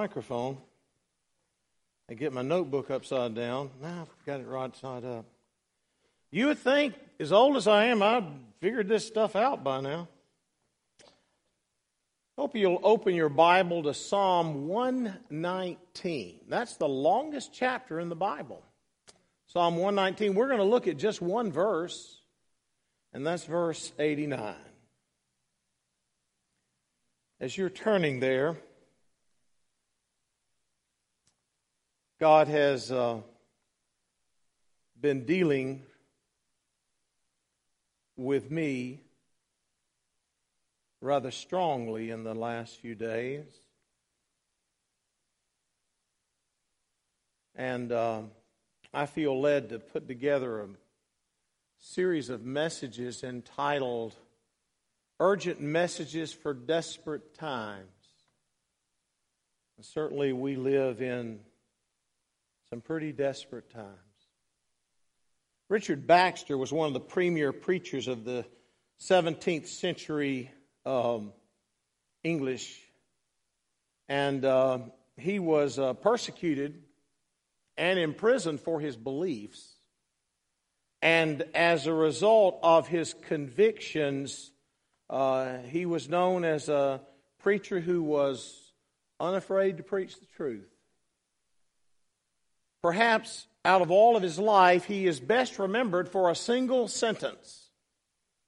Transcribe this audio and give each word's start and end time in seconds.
microphone. 0.00 0.56
I 2.08 2.14
get 2.14 2.32
my 2.32 2.40
notebook 2.40 2.90
upside 2.90 3.34
down. 3.34 3.68
Now 3.82 4.00
I've 4.08 4.24
got 4.24 4.40
it 4.40 4.46
right 4.46 4.74
side 4.74 5.04
up. 5.04 5.26
You 6.30 6.46
would 6.46 6.58
think, 6.58 6.94
as 7.18 7.32
old 7.32 7.58
as 7.58 7.68
I 7.68 7.84
am, 7.84 8.02
I've 8.02 8.24
figured 8.62 8.88
this 8.88 9.06
stuff 9.06 9.36
out 9.36 9.62
by 9.62 9.82
now. 9.82 10.08
Hope 12.38 12.56
you'll 12.56 12.80
open 12.82 13.14
your 13.14 13.28
Bible 13.28 13.82
to 13.82 13.92
Psalm 13.92 14.68
119. 14.68 16.40
That's 16.48 16.76
the 16.76 16.88
longest 16.88 17.50
chapter 17.52 18.00
in 18.00 18.08
the 18.08 18.16
Bible. 18.16 18.62
Psalm 19.48 19.76
119. 19.76 20.34
We're 20.34 20.46
going 20.46 20.60
to 20.60 20.64
look 20.64 20.88
at 20.88 20.96
just 20.96 21.20
one 21.20 21.52
verse, 21.52 22.22
and 23.12 23.26
that's 23.26 23.44
verse 23.44 23.92
89. 23.98 24.54
As 27.38 27.58
you're 27.58 27.68
turning 27.68 28.20
there, 28.20 28.56
God 32.20 32.48
has 32.48 32.92
uh, 32.92 33.20
been 35.00 35.24
dealing 35.24 35.80
with 38.14 38.50
me 38.50 39.00
rather 41.00 41.30
strongly 41.30 42.10
in 42.10 42.22
the 42.22 42.34
last 42.34 42.78
few 42.78 42.94
days. 42.94 43.46
And 47.54 47.90
uh, 47.90 48.20
I 48.92 49.06
feel 49.06 49.40
led 49.40 49.70
to 49.70 49.78
put 49.78 50.06
together 50.06 50.60
a 50.60 50.68
series 51.78 52.28
of 52.28 52.44
messages 52.44 53.24
entitled 53.24 54.14
Urgent 55.18 55.62
Messages 55.62 56.34
for 56.34 56.52
Desperate 56.52 57.34
Times. 57.34 57.86
And 59.78 59.86
certainly, 59.86 60.34
we 60.34 60.56
live 60.56 61.00
in 61.00 61.40
some 62.70 62.80
pretty 62.80 63.10
desperate 63.10 63.68
times. 63.68 63.88
Richard 65.68 66.06
Baxter 66.06 66.56
was 66.56 66.72
one 66.72 66.86
of 66.86 66.94
the 66.94 67.00
premier 67.00 67.52
preachers 67.52 68.06
of 68.06 68.24
the 68.24 68.46
17th 69.00 69.66
century 69.66 70.52
um, 70.86 71.32
English, 72.22 72.80
and 74.08 74.44
uh, 74.44 74.78
he 75.16 75.40
was 75.40 75.80
uh, 75.80 75.94
persecuted 75.94 76.80
and 77.76 77.98
imprisoned 77.98 78.60
for 78.60 78.78
his 78.78 78.96
beliefs. 78.96 79.74
And 81.02 81.42
as 81.56 81.88
a 81.88 81.92
result 81.92 82.60
of 82.62 82.86
his 82.86 83.14
convictions, 83.14 84.52
uh, 85.08 85.58
he 85.66 85.86
was 85.86 86.08
known 86.08 86.44
as 86.44 86.68
a 86.68 87.00
preacher 87.40 87.80
who 87.80 88.04
was 88.04 88.72
unafraid 89.18 89.78
to 89.78 89.82
preach 89.82 90.20
the 90.20 90.26
truth. 90.36 90.70
Perhaps 92.82 93.46
out 93.64 93.82
of 93.82 93.90
all 93.90 94.16
of 94.16 94.22
his 94.22 94.38
life, 94.38 94.84
he 94.84 95.06
is 95.06 95.20
best 95.20 95.58
remembered 95.58 96.08
for 96.08 96.30
a 96.30 96.34
single 96.34 96.88
sentence, 96.88 97.70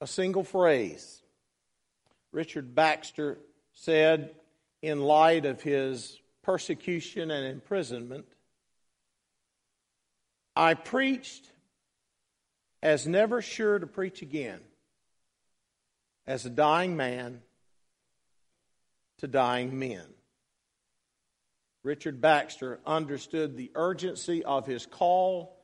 a 0.01 0.07
single 0.07 0.45
phrase. 0.45 1.23
Richard 2.33 2.75
Baxter 2.75 3.39
said, 3.75 4.35
in 4.81 5.01
light 5.01 5.45
of 5.45 5.63
his 5.63 6.19
persecution 6.43 7.31
and 7.31 7.47
imprisonment, 7.47 8.27
I 10.57 10.75
preached 10.75 11.51
as 12.83 13.07
never 13.07 13.41
sure 13.41 13.79
to 13.79 13.87
preach 13.87 14.23
again, 14.23 14.61
as 16.27 16.45
a 16.45 16.51
dying 16.51 16.97
man 16.97 17.43
to 19.19 19.29
dying 19.29 19.79
men. 19.79 20.07
Richard 21.85 22.21
Baxter 22.21 22.81
understood 22.87 23.57
the 23.57 23.71
urgency 23.75 24.45
of 24.45 24.67
his 24.67 24.87
call 24.87 25.57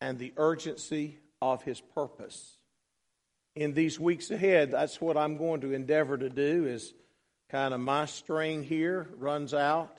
and 0.00 0.18
the 0.18 0.32
urgency 0.36 1.18
of 1.40 1.62
his 1.62 1.80
purpose 1.80 2.56
in 3.56 3.72
these 3.72 3.98
weeks 3.98 4.30
ahead, 4.30 4.70
that's 4.70 5.00
what 5.00 5.16
I'm 5.16 5.38
going 5.38 5.62
to 5.62 5.72
endeavor 5.72 6.16
to 6.16 6.28
do 6.28 6.66
is 6.66 6.92
kind 7.50 7.72
of 7.72 7.80
my 7.80 8.04
string 8.04 8.62
here 8.62 9.08
runs 9.16 9.54
out. 9.54 9.98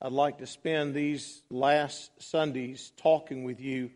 I'd 0.00 0.12
like 0.12 0.38
to 0.38 0.46
spend 0.46 0.94
these 0.94 1.42
last 1.50 2.10
Sundays 2.22 2.92
talking 2.96 3.42
with 3.42 3.60
you 3.60 3.90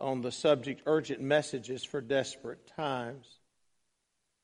on 0.00 0.22
the 0.22 0.32
subject 0.32 0.82
urgent 0.86 1.20
messages 1.20 1.84
for 1.84 2.00
desperate 2.00 2.66
times. 2.76 3.26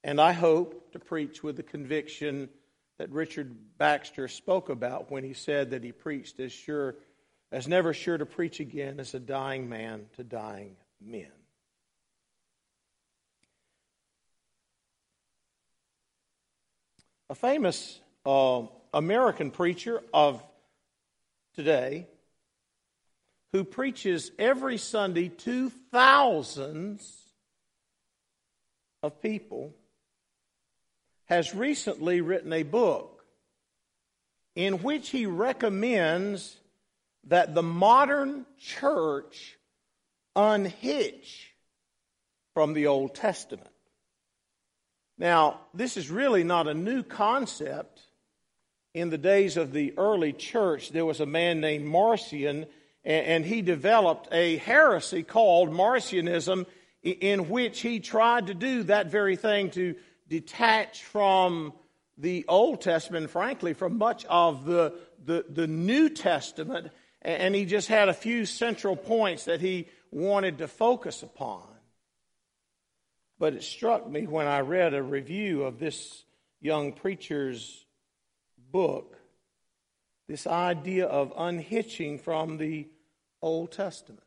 And 0.03 0.21
I 0.21 0.33
hope 0.33 0.93
to 0.93 0.99
preach 0.99 1.43
with 1.43 1.57
the 1.57 1.63
conviction 1.63 2.51
that 2.99 3.11
Richard 3.11 3.55
Baxter 3.79 4.29
spoke 4.29 4.69
about 4.69 5.11
when 5.11 5.25
he 5.25 5.35
said 5.35 5.71
that 5.71 5.83
he 5.83 5.93
preached 5.93 6.39
as 6.41 6.53
sure 6.53 6.97
as 7.51 7.69
never 7.69 7.93
sure 7.93 8.19
to 8.19 8.27
preach 8.27 8.61
again 8.61 8.99
as 8.99 9.15
a 9.15 9.21
dying 9.21 9.69
man 9.69 10.07
to 10.17 10.25
dying 10.25 10.77
men. 11.01 11.31
A 17.31 17.35
famous 17.35 18.01
uh, 18.27 18.63
American 18.93 19.51
preacher 19.51 20.03
of 20.13 20.43
today 21.55 22.07
who 23.53 23.65
preaches 23.65 24.31
every 24.39 24.79
Sunday 24.79 25.29
to 25.29 25.71
thousands 25.91 27.25
of 29.03 29.23
people 29.23 29.75
has 31.27 31.55
recently 31.55 32.21
written 32.21 32.53
a 32.53 32.63
book 32.63 33.25
in 34.55 34.83
which 34.83 35.11
he 35.11 35.27
recommends 35.27 36.57
that 37.29 37.55
the 37.55 37.63
modern 37.63 38.47
church 38.59 39.57
unhitch 40.37 41.55
from 42.53 42.73
the 42.73 42.87
Old 42.87 43.15
Testament. 43.15 43.71
Now, 45.19 45.61
this 45.73 45.97
is 45.97 46.11
really 46.11 46.45
not 46.45 46.69
a 46.69 46.75
new 46.75 47.03
concept. 47.03 48.03
In 48.93 49.11
the 49.11 49.19
days 49.19 49.57
of 49.57 49.73
the 49.73 49.95
early 49.97 50.33
church, 50.33 50.91
there 50.91 51.05
was 51.05 51.21
a 51.21 51.27
man 51.27 51.61
named 51.61 51.85
Marcion, 51.85 52.67
and 53.05 53.45
he 53.45 53.61
developed 53.61 54.29
a 54.31 54.57
heresy 54.59 55.23
called 55.23 55.71
Marcionism, 55.71 56.67
in 57.03 57.49
which 57.49 57.81
he 57.81 58.01
tried 58.01 58.47
to 58.47 58.55
do 58.55 58.85
that 58.85 59.11
very 59.11 59.37
thing 59.37 59.71
to 59.71 59.95
detach 60.29 61.03
from 61.03 61.73
the 62.17 62.45
Old 62.49 62.81
Testament, 62.81 63.31
frankly, 63.31 63.73
from 63.73 63.99
much 63.99 64.25
of 64.27 64.65
the, 64.65 64.95
the, 65.25 65.45
the 65.49 65.67
New 65.67 66.09
Testament, 66.09 66.93
and 67.23 67.55
he 67.55 67.65
just 67.65 67.89
had 67.89 68.09
a 68.09 68.15
few 68.15 68.47
central 68.47 68.97
points 68.97 69.45
that 69.45 69.61
he 69.61 69.89
wanted 70.11 70.59
to 70.59 70.69
focus 70.69 71.23
upon. 71.23 71.63
But 73.39 73.55
it 73.55 73.63
struck 73.63 74.09
me 74.09 74.27
when 74.27 74.47
I 74.47 74.61
read 74.61 74.95
a 74.95 75.03
review 75.03 75.65
of 75.65 75.79
this 75.79 76.25
young 76.61 76.93
preacher's 76.93 77.85
book 78.71 79.19
this 80.29 80.47
idea 80.47 81.07
of 81.07 81.33
unhitching 81.37 82.19
from 82.19 82.57
the 82.57 82.89
Old 83.43 83.73
Testament. 83.73 84.23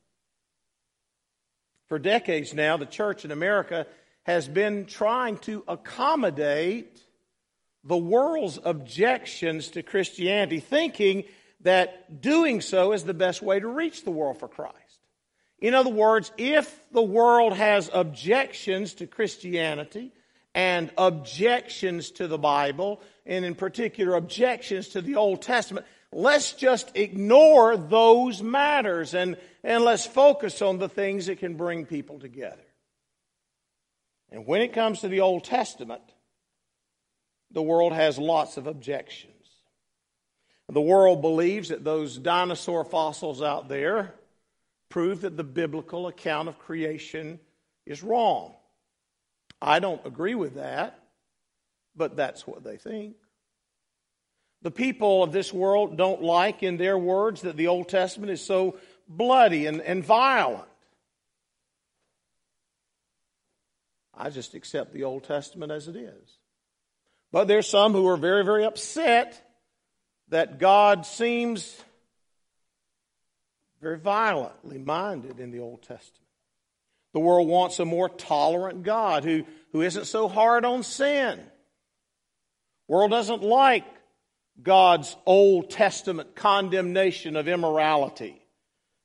For 1.88 1.98
decades 1.98 2.54
now, 2.54 2.78
the 2.78 2.86
church 2.86 3.26
in 3.26 3.32
America 3.32 3.88
has 4.28 4.48
been 4.48 4.86
trying 4.86 5.38
to 5.38 5.64
accommodate 5.70 7.02
the 7.86 7.98
world's 7.98 8.60
objections 8.62 9.70
to 9.70 9.82
Christianity, 9.82 10.60
thinking 10.60 11.24
that 11.62 12.22
doing 12.22 12.60
so 12.60 12.92
is 12.92 13.06
the 13.06 13.14
best 13.14 13.42
way 13.42 13.60
to 13.60 13.68
reach 13.68 14.04
the 14.04 14.12
world 14.12 14.38
for 14.38 14.50
Christ. 14.50 14.76
In 15.60 15.74
other 15.74 15.90
words, 15.90 16.34
if 16.38 16.80
the 16.92 17.02
world 17.02 17.54
has 17.54 17.90
objections 17.94 18.96
to 18.96 19.08
Christianity 19.08 20.12
and 20.54 20.92
objections 20.98 22.12
to 22.12 22.28
the 22.28 22.38
Bible, 22.38 23.02
and 23.26 23.46
in 23.46 23.56
particular 23.56 24.16
objections 24.16 24.90
to 24.90 25.02
the 25.02 25.16
Old 25.16 25.42
Testament, 25.42 25.86
let's 26.12 26.52
just 26.52 26.92
ignore 26.96 27.78
those 27.78 28.44
matters 28.44 29.14
and, 29.14 29.38
and 29.64 29.86
let's 29.86 30.06
focus 30.06 30.62
on 30.62 30.80
the 30.80 30.90
things 30.90 31.28
that 31.28 31.40
can 31.40 31.56
bring 31.56 31.86
people 31.86 32.20
together. 32.20 32.67
And 34.32 34.46
when 34.46 34.62
it 34.62 34.74
comes 34.74 35.02
to 35.02 35.08
the 35.08 35.22
Old 35.22 35.44
Testament, 35.44 36.02
the 37.52 37.62
world 37.62 37.94
has 37.94 38.18
lots 38.18 38.58
of 38.58 38.68
objections. 38.68 39.34
The 40.70 40.82
world 40.82 41.22
believes 41.22 41.70
that 41.70 41.84
those 41.84 42.18
dinosaur 42.18 42.84
fossils 42.84 43.42
out 43.42 43.70
there 43.70 44.14
prove 44.90 45.22
that 45.22 45.38
the 45.38 45.44
biblical 45.44 46.08
account 46.08 46.50
of 46.50 46.60
creation 46.60 47.40
is 47.86 48.04
wrong. 48.04 48.54
I 49.62 49.80
don't 49.80 50.06
agree 50.06 50.36
with 50.36 50.56
that, 50.56 51.00
but 51.96 52.16
that's 52.18 52.46
what 52.46 52.64
they 52.64 52.78
think. 52.78 53.16
The 54.62 54.72
people 54.72 55.24
of 55.24 55.32
this 55.32 55.54
world 55.54 55.98
don't 55.98 56.22
like, 56.22 56.64
in 56.64 56.78
their 56.78 56.98
words, 56.98 57.42
that 57.42 57.58
the 57.58 57.68
Old 57.68 57.88
Testament 57.88 58.32
is 58.32 58.44
so 58.44 58.78
bloody 59.08 59.68
and, 59.68 59.82
and 59.82 60.04
violent. 60.04 60.67
I 64.18 64.30
just 64.30 64.56
accept 64.56 64.94
the 64.94 65.04
Old 65.04 65.24
Testament 65.24 65.72
as 65.72 65.88
it 65.88 65.96
is. 65.96 66.38
But 67.32 67.48
there's 67.48 67.68
some 67.68 67.94
who 67.94 68.08
are 68.08 68.18
very, 68.18 68.44
very 68.44 68.66
upset 68.66 69.42
that 70.30 70.60
God 70.60 71.06
seems 71.06 71.82
very 73.82 73.98
violently 73.98 74.78
minded 74.78 75.40
in 75.40 75.52
the 75.52 75.60
Old 75.60 75.84
Testament. 75.84 76.14
The 77.14 77.20
world 77.20 77.48
wants 77.48 77.80
a 77.80 77.86
more 77.86 78.10
tolerant 78.10 78.84
God 78.84 79.24
who, 79.24 79.44
who 79.72 79.82
isn't 79.82 80.06
so 80.06 80.28
hard 80.28 80.66
on 80.66 80.84
sin. 80.84 81.40
World 82.88 83.12
doesn't 83.12 83.44
like 83.44 83.86
God's 84.62 85.16
Old 85.26 85.70
Testament 85.70 86.36
condemnation 86.36 87.36
of 87.36 87.48
immorality, 87.48 88.42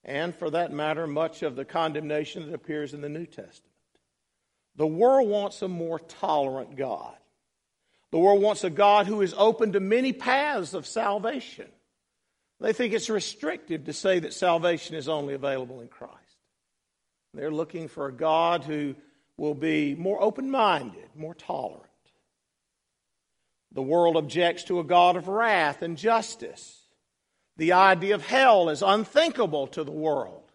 and 0.04 0.34
for 0.34 0.50
that 0.50 0.72
matter, 0.72 1.06
much 1.06 1.42
of 1.42 1.56
the 1.56 1.64
condemnation 1.64 2.46
that 2.46 2.54
appears 2.54 2.94
in 2.94 3.02
the 3.02 3.08
New 3.08 3.26
Testament. 3.26 3.71
The 4.76 4.86
world 4.86 5.28
wants 5.28 5.60
a 5.62 5.68
more 5.68 5.98
tolerant 5.98 6.76
God. 6.76 7.14
The 8.10 8.18
world 8.18 8.42
wants 8.42 8.64
a 8.64 8.70
God 8.70 9.06
who 9.06 9.22
is 9.22 9.34
open 9.36 9.72
to 9.72 9.80
many 9.80 10.12
paths 10.12 10.74
of 10.74 10.86
salvation. 10.86 11.68
They 12.60 12.72
think 12.72 12.92
it's 12.92 13.10
restrictive 13.10 13.84
to 13.84 13.92
say 13.92 14.20
that 14.20 14.34
salvation 14.34 14.94
is 14.94 15.08
only 15.08 15.34
available 15.34 15.80
in 15.80 15.88
Christ. 15.88 16.16
They're 17.34 17.50
looking 17.50 17.88
for 17.88 18.06
a 18.06 18.12
God 18.12 18.64
who 18.64 18.94
will 19.36 19.54
be 19.54 19.94
more 19.94 20.22
open 20.22 20.50
minded, 20.50 21.08
more 21.16 21.34
tolerant. 21.34 21.86
The 23.72 23.82
world 23.82 24.16
objects 24.16 24.64
to 24.64 24.80
a 24.80 24.84
God 24.84 25.16
of 25.16 25.28
wrath 25.28 25.82
and 25.82 25.96
justice. 25.96 26.78
The 27.56 27.72
idea 27.72 28.14
of 28.14 28.24
hell 28.24 28.68
is 28.68 28.82
unthinkable 28.82 29.66
to 29.68 29.84
the 29.84 29.90
world. 29.90 30.50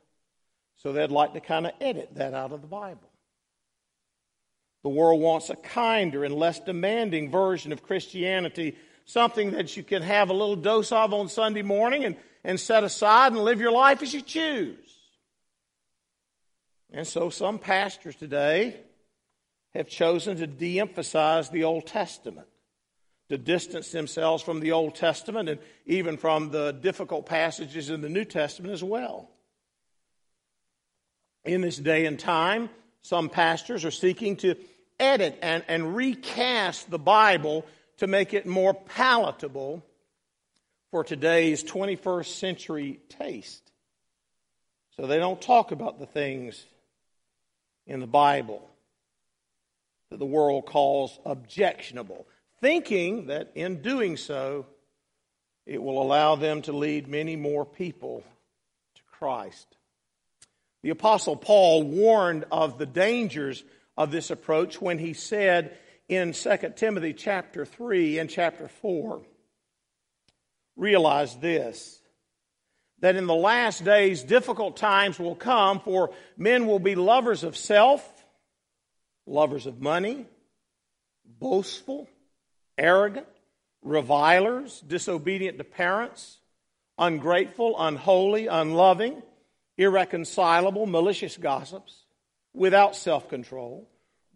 So 0.77 0.93
they'd 0.93 1.11
like 1.11 1.33
to 1.33 1.39
kind 1.39 1.65
of 1.65 1.73
edit 1.81 2.09
that 2.15 2.33
out 2.33 2.51
of 2.51 2.61
the 2.61 2.67
Bible. 2.67 3.06
The 4.87 4.93
world 4.93 5.19
wants 5.19 5.49
a 5.49 5.57
kinder 5.57 6.23
and 6.23 6.33
less 6.33 6.61
demanding 6.61 7.29
version 7.29 7.73
of 7.73 7.83
Christianity, 7.83 8.77
something 9.03 9.51
that 9.51 9.75
you 9.75 9.83
can 9.83 10.01
have 10.01 10.29
a 10.29 10.33
little 10.33 10.55
dose 10.55 10.93
of 10.93 11.13
on 11.13 11.27
Sunday 11.27 11.61
morning 11.61 12.05
and, 12.05 12.15
and 12.45 12.57
set 12.57 12.85
aside 12.85 13.33
and 13.33 13.43
live 13.43 13.59
your 13.59 13.73
life 13.73 14.01
as 14.01 14.13
you 14.13 14.21
choose. 14.21 14.77
And 16.89 17.05
so 17.05 17.29
some 17.29 17.59
pastors 17.59 18.15
today 18.15 18.77
have 19.73 19.89
chosen 19.89 20.37
to 20.37 20.47
de 20.47 20.79
emphasize 20.79 21.49
the 21.49 21.65
Old 21.65 21.85
Testament, 21.85 22.47
to 23.27 23.37
distance 23.37 23.91
themselves 23.91 24.41
from 24.41 24.61
the 24.61 24.71
Old 24.71 24.95
Testament 24.95 25.49
and 25.49 25.59
even 25.85 26.15
from 26.15 26.49
the 26.49 26.71
difficult 26.71 27.25
passages 27.25 27.89
in 27.89 27.99
the 27.99 28.07
New 28.07 28.23
Testament 28.23 28.73
as 28.73 28.85
well. 28.85 29.29
In 31.43 31.59
this 31.59 31.75
day 31.75 32.05
and 32.05 32.17
time, 32.17 32.69
some 33.01 33.27
pastors 33.27 33.83
are 33.83 33.91
seeking 33.91 34.37
to 34.37 34.55
edit 34.99 35.37
and, 35.41 35.63
and 35.67 35.95
recast 35.95 36.89
the 36.89 36.99
Bible 36.99 37.65
to 37.97 38.07
make 38.07 38.33
it 38.33 38.45
more 38.45 38.73
palatable 38.73 39.83
for 40.91 41.03
today's 41.03 41.63
21st 41.63 42.25
century 42.25 42.99
taste. 43.09 43.71
So 44.95 45.05
they 45.05 45.17
don't 45.17 45.41
talk 45.41 45.71
about 45.71 45.99
the 45.99 46.05
things 46.05 46.65
in 47.85 47.99
the 47.99 48.07
Bible 48.07 48.67
that 50.09 50.19
the 50.19 50.25
world 50.25 50.65
calls 50.65 51.19
objectionable, 51.25 52.25
thinking 52.61 53.27
that 53.27 53.51
in 53.55 53.81
doing 53.81 54.17
so, 54.17 54.65
it 55.65 55.81
will 55.81 56.01
allow 56.01 56.35
them 56.35 56.61
to 56.63 56.71
lead 56.71 57.07
many 57.07 57.35
more 57.35 57.65
people 57.65 58.23
to 58.95 59.01
Christ. 59.11 59.67
The 60.81 60.91
Apostle 60.91 61.35
Paul 61.35 61.83
warned 61.83 62.45
of 62.51 62.77
the 62.77 62.85
dangers 62.85 63.63
of 63.97 64.11
this 64.11 64.29
approach 64.29 64.81
when 64.81 64.99
he 64.99 65.13
said 65.13 65.77
in 66.07 66.31
2 66.31 66.57
Timothy 66.75 67.13
chapter 67.13 67.65
3 67.65 68.19
and 68.19 68.29
chapter 68.29 68.67
4, 68.67 69.21
realize 70.77 71.35
this 71.37 71.99
that 72.99 73.15
in 73.15 73.27
the 73.27 73.35
last 73.35 73.83
days 73.83 74.23
difficult 74.23 74.77
times 74.77 75.19
will 75.19 75.35
come 75.35 75.79
for 75.79 76.11
men 76.37 76.67
will 76.67 76.79
be 76.79 76.95
lovers 76.95 77.43
of 77.43 77.57
self 77.57 78.25
lovers 79.25 79.65
of 79.65 79.81
money 79.81 80.25
boastful 81.39 82.07
arrogant 82.77 83.27
revilers 83.81 84.79
disobedient 84.81 85.57
to 85.57 85.63
parents 85.63 86.39
ungrateful 86.97 87.75
unholy 87.77 88.47
unloving 88.47 89.21
irreconcilable 89.77 90.85
malicious 90.85 91.37
gossips 91.37 92.06
without 92.57 92.95
self 92.95 93.29
control, 93.29 93.87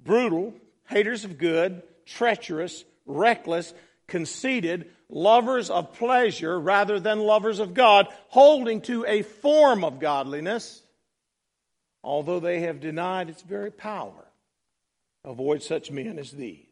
brutal, 0.04 0.54
haters 0.88 1.26
of 1.26 1.38
good, 1.38 1.82
treacherous, 2.06 2.86
reckless, 3.06 3.74
conceited, 4.08 4.90
lovers 5.10 5.70
of 5.70 5.94
pleasure 5.94 6.60
rather 6.60 7.00
than 7.00 7.20
lovers 7.20 7.60
of 7.60 7.74
God, 7.74 8.08
holding 8.30 8.82
to 8.82 9.06
a 9.06 9.24
form 9.24 9.84
of 9.84 10.00
godliness, 10.00 10.82
although 12.04 12.40
they 12.40 12.62
have 12.62 12.80
denied 12.80 13.30
its 13.30 13.42
very 13.42 13.72
power. 13.72 14.26
Avoid 15.26 15.64
such 15.64 15.92
men 15.92 16.18
as 16.18 16.32
these. 16.32 16.66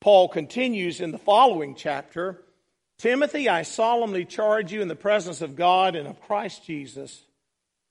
Paul 0.00 0.28
continues 0.28 1.00
in 1.00 1.10
the 1.10 1.18
following 1.18 1.74
chapter 1.74 2.42
Timothy, 2.98 3.48
I 3.48 3.62
solemnly 3.62 4.24
charge 4.24 4.72
you 4.72 4.82
in 4.82 4.88
the 4.88 4.96
presence 4.96 5.40
of 5.40 5.54
God 5.54 5.94
and 5.94 6.08
of 6.08 6.20
Christ 6.20 6.64
Jesus 6.64 7.22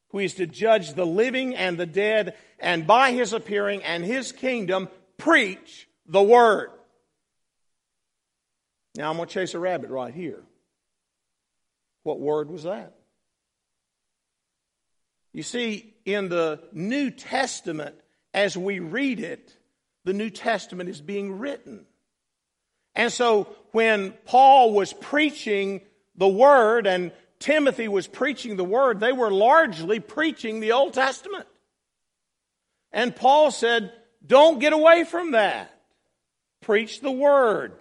who 0.10 0.20
is 0.20 0.36
to 0.36 0.48
judge 0.48 0.94
the 0.94 1.06
living 1.06 1.56
and 1.56 1.78
the 1.78 1.86
dead, 1.86 2.36
and 2.60 2.88
by 2.88 3.12
his 3.12 3.34
appearing 3.34 3.84
and 3.84 4.04
his 4.04 4.32
kingdom, 4.32 4.90
preach 5.18 5.88
the 6.08 6.22
word. 6.22 6.70
Now 8.96 9.10
I'm 9.10 9.18
going 9.18 9.28
to 9.28 9.34
chase 9.34 9.54
a 9.54 9.60
rabbit 9.60 9.90
right 9.90 10.14
here. 10.14 10.44
What 12.04 12.20
word 12.20 12.50
was 12.50 12.64
that? 12.64 12.96
You 15.34 15.44
see, 15.44 15.94
in 16.06 16.30
the 16.30 16.62
New 16.72 17.12
Testament, 17.12 17.96
as 18.34 18.58
we 18.58 18.80
read 18.80 19.20
it, 19.20 19.56
the 20.04 20.14
New 20.14 20.30
Testament 20.30 20.90
is 20.90 21.02
being 21.02 21.38
written. 21.38 21.86
And 22.96 23.12
so 23.12 23.48
when 23.72 24.14
Paul 24.26 24.74
was 24.74 24.94
preaching 24.94 25.82
the 26.16 26.28
word 26.28 26.88
and 26.88 27.12
Timothy 27.40 27.88
was 27.88 28.08
preaching 28.08 28.56
the 28.56 28.64
word, 28.64 29.00
they 29.00 29.14
were 29.14 29.30
largely 29.30 30.00
preaching 30.00 30.60
the 30.60 30.72
Old 30.72 30.94
Testament. 30.94 31.46
And 32.92 33.16
Paul 33.16 33.52
said, 33.52 33.92
don't 34.26 34.60
get 34.60 34.74
away 34.74 35.04
from 35.04 35.32
that. 35.32 35.74
Preach 36.62 37.02
the 37.02 37.12
word. 37.12 37.74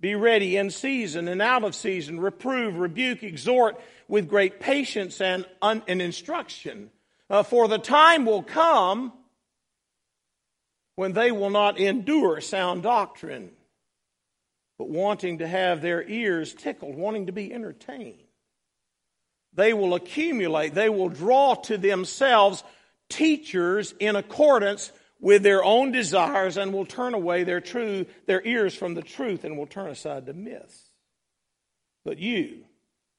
Be 0.00 0.14
ready 0.14 0.56
in 0.56 0.70
season 0.70 1.28
and 1.28 1.40
out 1.40 1.64
of 1.64 1.74
season. 1.74 2.20
Reprove, 2.20 2.78
rebuke, 2.78 3.22
exhort 3.22 3.80
with 4.08 4.28
great 4.28 4.60
patience 4.60 5.20
and, 5.20 5.46
un- 5.62 5.82
and 5.86 6.02
instruction. 6.02 6.90
Uh, 7.30 7.42
for 7.42 7.68
the 7.68 7.78
time 7.78 8.26
will 8.26 8.42
come 8.42 9.12
when 10.96 11.12
they 11.12 11.32
will 11.32 11.50
not 11.50 11.78
endure 11.78 12.40
sound 12.40 12.82
doctrine, 12.82 13.50
but 14.78 14.88
wanting 14.88 15.38
to 15.38 15.46
have 15.46 15.80
their 15.80 16.06
ears 16.06 16.52
tickled, 16.52 16.96
wanting 16.96 17.26
to 17.26 17.32
be 17.32 17.52
entertained 17.52 18.24
they 19.54 19.72
will 19.72 19.94
accumulate, 19.94 20.74
they 20.74 20.88
will 20.88 21.08
draw 21.08 21.54
to 21.54 21.78
themselves 21.78 22.64
teachers 23.08 23.94
in 24.00 24.16
accordance 24.16 24.92
with 25.20 25.42
their 25.42 25.64
own 25.64 25.92
desires 25.92 26.56
and 26.56 26.72
will 26.72 26.86
turn 26.86 27.14
away 27.14 27.44
their 27.44 27.60
true 27.60 28.06
their 28.26 28.44
ears 28.46 28.74
from 28.74 28.94
the 28.94 29.02
truth 29.02 29.44
and 29.44 29.56
will 29.56 29.66
turn 29.66 29.90
aside 29.90 30.26
to 30.26 30.32
myths. 30.32 30.90
But 32.04 32.18
you 32.18 32.64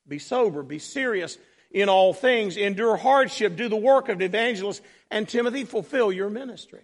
be 0.08 0.20
sober, 0.20 0.62
be 0.62 0.80
serious 0.80 1.38
in 1.72 1.90
all 1.90 2.14
things, 2.14 2.58
endure 2.58 2.96
hardship, 2.96 3.56
do 3.56 3.68
the 3.68 3.76
work 3.76 4.08
of 4.08 4.20
the 4.20 4.26
evangelist, 4.26 4.82
and 5.12 5.28
Timothy, 5.28 5.66
fulfill 5.66 6.12
your 6.12 6.30
ministry. 6.30 6.84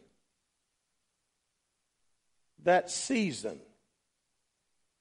That 2.64 2.92
season, 2.92 3.60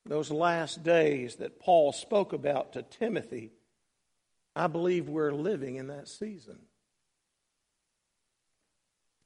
those 0.06 0.30
last 0.30 0.82
days 0.82 1.36
that 1.36 1.58
Paul 1.58 1.92
spoke 1.92 2.32
about 2.32 2.74
to 2.74 2.82
Timothy, 2.82 3.52
I 4.54 4.66
believe 4.66 5.08
we're 5.08 5.32
living 5.32 5.76
in 5.76 5.88
that 5.88 6.08
season. 6.08 6.58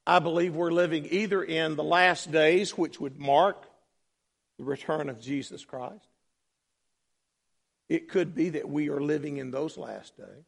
I 0.07 0.19
believe 0.19 0.55
we're 0.55 0.71
living 0.71 1.07
either 1.09 1.43
in 1.43 1.75
the 1.75 1.83
last 1.83 2.31
days, 2.31 2.77
which 2.77 2.99
would 2.99 3.17
mark 3.19 3.65
the 4.57 4.63
return 4.63 5.09
of 5.09 5.19
Jesus 5.19 5.65
Christ. 5.65 6.07
It 7.89 8.09
could 8.09 8.35
be 8.35 8.49
that 8.49 8.69
we 8.69 8.89
are 8.89 9.01
living 9.01 9.37
in 9.37 9.51
those 9.51 9.77
last 9.77 10.15
days. 10.17 10.45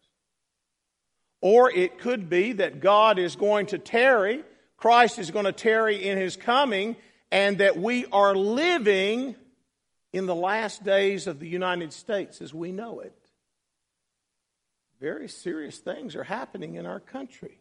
Or 1.42 1.72
it 1.72 2.00
could 2.00 2.30
be 2.30 2.54
that 2.54 2.80
God 2.80 3.20
is 3.20 3.36
going 3.36 3.68
to 3.68 3.78
tarry, 3.78 4.44
Christ 4.78 5.20
is 5.20 5.32
going 5.32 5.46
to 5.46 5.52
tarry 5.52 6.04
in 6.08 6.18
his 6.18 6.36
coming, 6.36 6.96
and 7.32 7.60
that 7.60 7.78
we 7.78 8.06
are 8.08 8.36
living 8.36 9.36
in 10.14 10.26
the 10.26 10.36
last 10.36 10.84
days 10.84 11.28
of 11.28 11.40
the 11.40 11.48
United 11.48 11.94
States 11.94 12.42
as 12.42 12.54
we 12.54 12.72
know 12.72 13.02
it 13.02 13.14
very 15.00 15.28
serious 15.28 15.78
things 15.78 16.16
are 16.16 16.24
happening 16.24 16.76
in 16.76 16.86
our 16.86 17.00
country. 17.00 17.60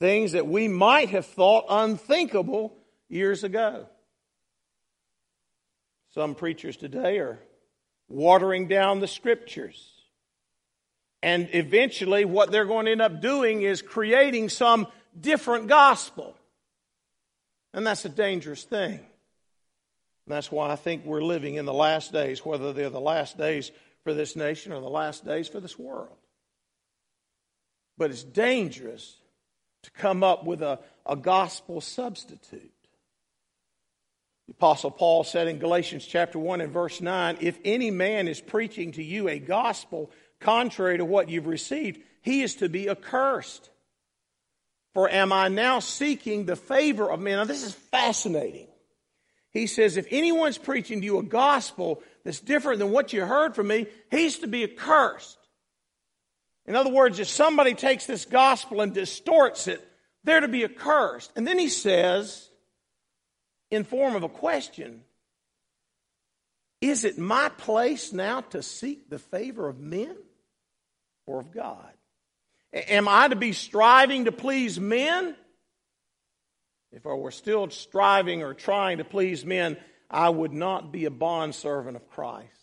Things 0.00 0.32
that 0.32 0.46
we 0.46 0.68
might 0.68 1.10
have 1.10 1.26
thought 1.26 1.66
unthinkable 1.68 2.76
years 3.08 3.42
ago. 3.42 3.86
Some 6.14 6.34
preachers 6.34 6.76
today 6.76 7.18
are 7.18 7.38
watering 8.08 8.68
down 8.68 9.00
the 9.00 9.08
scriptures. 9.08 9.90
And 11.22 11.48
eventually, 11.52 12.24
what 12.24 12.50
they're 12.50 12.64
going 12.64 12.86
to 12.86 12.92
end 12.92 13.02
up 13.02 13.20
doing 13.20 13.62
is 13.62 13.82
creating 13.82 14.50
some 14.50 14.86
different 15.18 15.66
gospel. 15.66 16.36
And 17.74 17.86
that's 17.86 18.04
a 18.04 18.08
dangerous 18.08 18.62
thing. 18.62 19.00
And 20.28 20.34
that's 20.34 20.52
why 20.52 20.70
I 20.70 20.76
think 20.76 21.04
we're 21.04 21.22
living 21.22 21.56
in 21.56 21.64
the 21.64 21.74
last 21.74 22.12
days, 22.12 22.44
whether 22.44 22.72
they're 22.72 22.90
the 22.90 23.00
last 23.00 23.36
days 23.36 23.72
for 24.04 24.14
this 24.14 24.36
nation 24.36 24.72
or 24.72 24.80
the 24.80 24.88
last 24.88 25.24
days 25.24 25.48
for 25.48 25.58
this 25.58 25.78
world. 25.78 26.16
But 27.96 28.10
it's 28.10 28.22
dangerous 28.22 29.16
to 29.82 29.90
come 29.92 30.22
up 30.22 30.44
with 30.44 30.62
a, 30.62 30.78
a 31.06 31.16
gospel 31.16 31.80
substitute. 31.80 32.72
The 34.46 34.52
Apostle 34.52 34.90
Paul 34.90 35.24
said 35.24 35.46
in 35.46 35.58
Galatians 35.58 36.06
chapter 36.06 36.38
1 36.38 36.60
and 36.60 36.72
verse 36.72 37.00
9 37.00 37.38
if 37.40 37.58
any 37.64 37.90
man 37.90 38.28
is 38.28 38.40
preaching 38.40 38.92
to 38.92 39.02
you 39.02 39.28
a 39.28 39.38
gospel 39.38 40.10
contrary 40.40 40.98
to 40.98 41.04
what 41.04 41.28
you've 41.28 41.46
received, 41.46 42.00
he 42.22 42.42
is 42.42 42.56
to 42.56 42.68
be 42.68 42.88
accursed. 42.88 43.70
For 44.94 45.08
am 45.08 45.32
I 45.32 45.48
now 45.48 45.80
seeking 45.80 46.44
the 46.44 46.56
favor 46.56 47.10
of 47.10 47.20
men? 47.20 47.36
Now, 47.36 47.44
this 47.44 47.62
is 47.62 47.72
fascinating. 47.72 48.68
He 49.50 49.66
says, 49.66 49.96
if 49.96 50.06
anyone's 50.10 50.58
preaching 50.58 51.00
to 51.00 51.04
you 51.04 51.18
a 51.18 51.22
gospel 51.22 52.02
that's 52.24 52.40
different 52.40 52.78
than 52.80 52.90
what 52.90 53.12
you 53.12 53.24
heard 53.24 53.54
from 53.54 53.68
me, 53.68 53.86
he's 54.10 54.38
to 54.38 54.46
be 54.46 54.64
accursed. 54.64 55.37
In 56.68 56.76
other 56.76 56.90
words, 56.90 57.18
if 57.18 57.28
somebody 57.28 57.74
takes 57.74 58.06
this 58.06 58.24
gospel 58.24 58.80
and 58.80 58.94
distorts 58.94 59.66
it, 59.66 59.84
they're 60.22 60.40
to 60.40 60.48
be 60.48 60.64
accursed. 60.64 61.32
And 61.34 61.46
then 61.46 61.58
he 61.58 61.68
says, 61.68 62.48
in 63.70 63.82
form 63.82 64.14
of 64.14 64.22
a 64.22 64.28
question, 64.28 65.02
is 66.80 67.04
it 67.04 67.18
my 67.18 67.48
place 67.48 68.12
now 68.12 68.42
to 68.42 68.62
seek 68.62 69.10
the 69.10 69.18
favor 69.18 69.68
of 69.68 69.80
men? 69.80 70.16
or 71.28 71.40
of 71.40 71.52
God? 71.52 71.92
Am 72.72 73.06
I 73.06 73.28
to 73.28 73.36
be 73.36 73.52
striving 73.52 74.24
to 74.24 74.32
please 74.32 74.80
men? 74.80 75.36
If 76.90 77.06
I 77.06 77.10
were 77.10 77.30
still 77.30 77.68
striving 77.70 78.42
or 78.42 78.54
trying 78.54 78.98
to 78.98 79.04
please 79.04 79.44
men, 79.44 79.76
I 80.10 80.30
would 80.30 80.52
not 80.52 80.90
be 80.90 81.04
a 81.04 81.10
bondservant 81.10 81.96
of 81.96 82.08
Christ. 82.10 82.57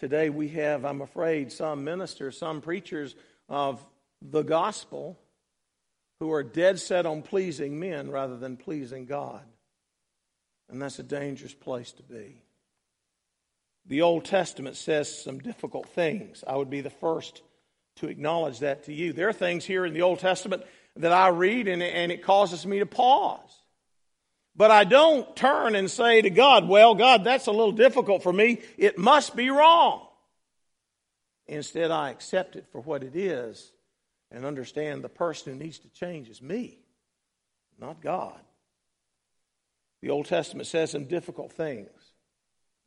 Today 0.00 0.28
we 0.28 0.48
have, 0.48 0.84
I'm 0.84 1.02
afraid, 1.02 1.52
some 1.52 1.84
ministers, 1.84 2.36
some 2.36 2.60
preachers 2.60 3.14
of 3.48 3.84
the 4.20 4.42
gospel 4.42 5.18
who 6.20 6.32
are 6.32 6.42
dead 6.42 6.80
set 6.80 7.06
on 7.06 7.22
pleasing 7.22 7.78
men 7.78 8.10
rather 8.10 8.36
than 8.36 8.56
pleasing 8.56 9.06
God. 9.06 9.42
And 10.68 10.80
that's 10.80 10.98
a 10.98 11.04
dangerous 11.04 11.54
place 11.54 11.92
to 11.92 12.02
be. 12.02 12.42
The 13.86 14.02
Old 14.02 14.24
Testament 14.24 14.76
says 14.76 15.22
some 15.22 15.38
difficult 15.38 15.88
things. 15.90 16.42
I 16.46 16.56
would 16.56 16.70
be 16.70 16.80
the 16.80 16.90
first 16.90 17.42
to 17.96 18.08
acknowledge 18.08 18.60
that 18.60 18.84
to 18.84 18.92
you. 18.92 19.12
There 19.12 19.28
are 19.28 19.34
things 19.34 19.64
here 19.64 19.84
in 19.84 19.92
the 19.92 20.02
Old 20.02 20.18
Testament 20.18 20.64
that 20.96 21.12
I 21.12 21.28
read 21.28 21.68
and, 21.68 21.82
and 21.82 22.10
it 22.10 22.22
causes 22.22 22.66
me 22.66 22.78
to 22.78 22.86
pause. 22.86 23.63
But 24.56 24.70
I 24.70 24.84
don't 24.84 25.34
turn 25.34 25.74
and 25.74 25.90
say 25.90 26.22
to 26.22 26.30
God, 26.30 26.68
well, 26.68 26.94
God, 26.94 27.24
that's 27.24 27.46
a 27.46 27.52
little 27.52 27.72
difficult 27.72 28.22
for 28.22 28.32
me. 28.32 28.60
It 28.78 28.98
must 28.98 29.34
be 29.34 29.50
wrong. 29.50 30.06
Instead, 31.46 31.90
I 31.90 32.10
accept 32.10 32.56
it 32.56 32.66
for 32.70 32.80
what 32.80 33.02
it 33.02 33.16
is 33.16 33.72
and 34.30 34.44
understand 34.44 35.02
the 35.02 35.08
person 35.08 35.52
who 35.52 35.58
needs 35.58 35.78
to 35.80 35.88
change 35.88 36.28
is 36.28 36.40
me, 36.40 36.78
not 37.78 38.00
God. 38.00 38.40
The 40.00 40.10
Old 40.10 40.26
Testament 40.26 40.68
says 40.68 40.90
some 40.90 41.04
difficult 41.04 41.52
things. 41.52 41.88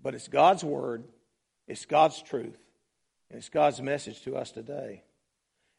But 0.02 0.14
it's 0.16 0.28
God's 0.28 0.64
word, 0.64 1.06
it's 1.68 1.86
God's 1.86 2.22
truth, 2.22 2.60
and 3.30 3.40
it's 3.40 3.50
God's 3.50 3.82
message 3.82 4.22
to 4.24 4.36
us 4.36 4.52
today. 4.52 5.04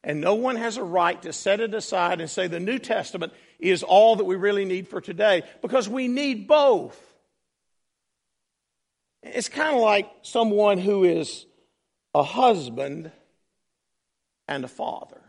And 0.03 0.21
no 0.21 0.35
one 0.35 0.55
has 0.55 0.77
a 0.77 0.83
right 0.83 1.21
to 1.23 1.33
set 1.33 1.59
it 1.59 1.73
aside 1.73 2.21
and 2.21 2.29
say 2.29 2.47
the 2.47 2.59
New 2.59 2.79
Testament 2.79 3.33
is 3.59 3.83
all 3.83 4.15
that 4.15 4.23
we 4.23 4.35
really 4.35 4.65
need 4.65 4.87
for 4.87 5.01
today 5.01 5.43
because 5.61 5.89
we 5.89 6.07
need 6.07 6.47
both. 6.47 6.97
It's 9.21 9.49
kind 9.49 9.75
of 9.75 9.81
like 9.81 10.09
someone 10.21 10.77
who 10.77 11.03
is 11.03 11.45
a 12.15 12.23
husband 12.23 13.11
and 14.47 14.63
a 14.63 14.69
father. 14.69 15.21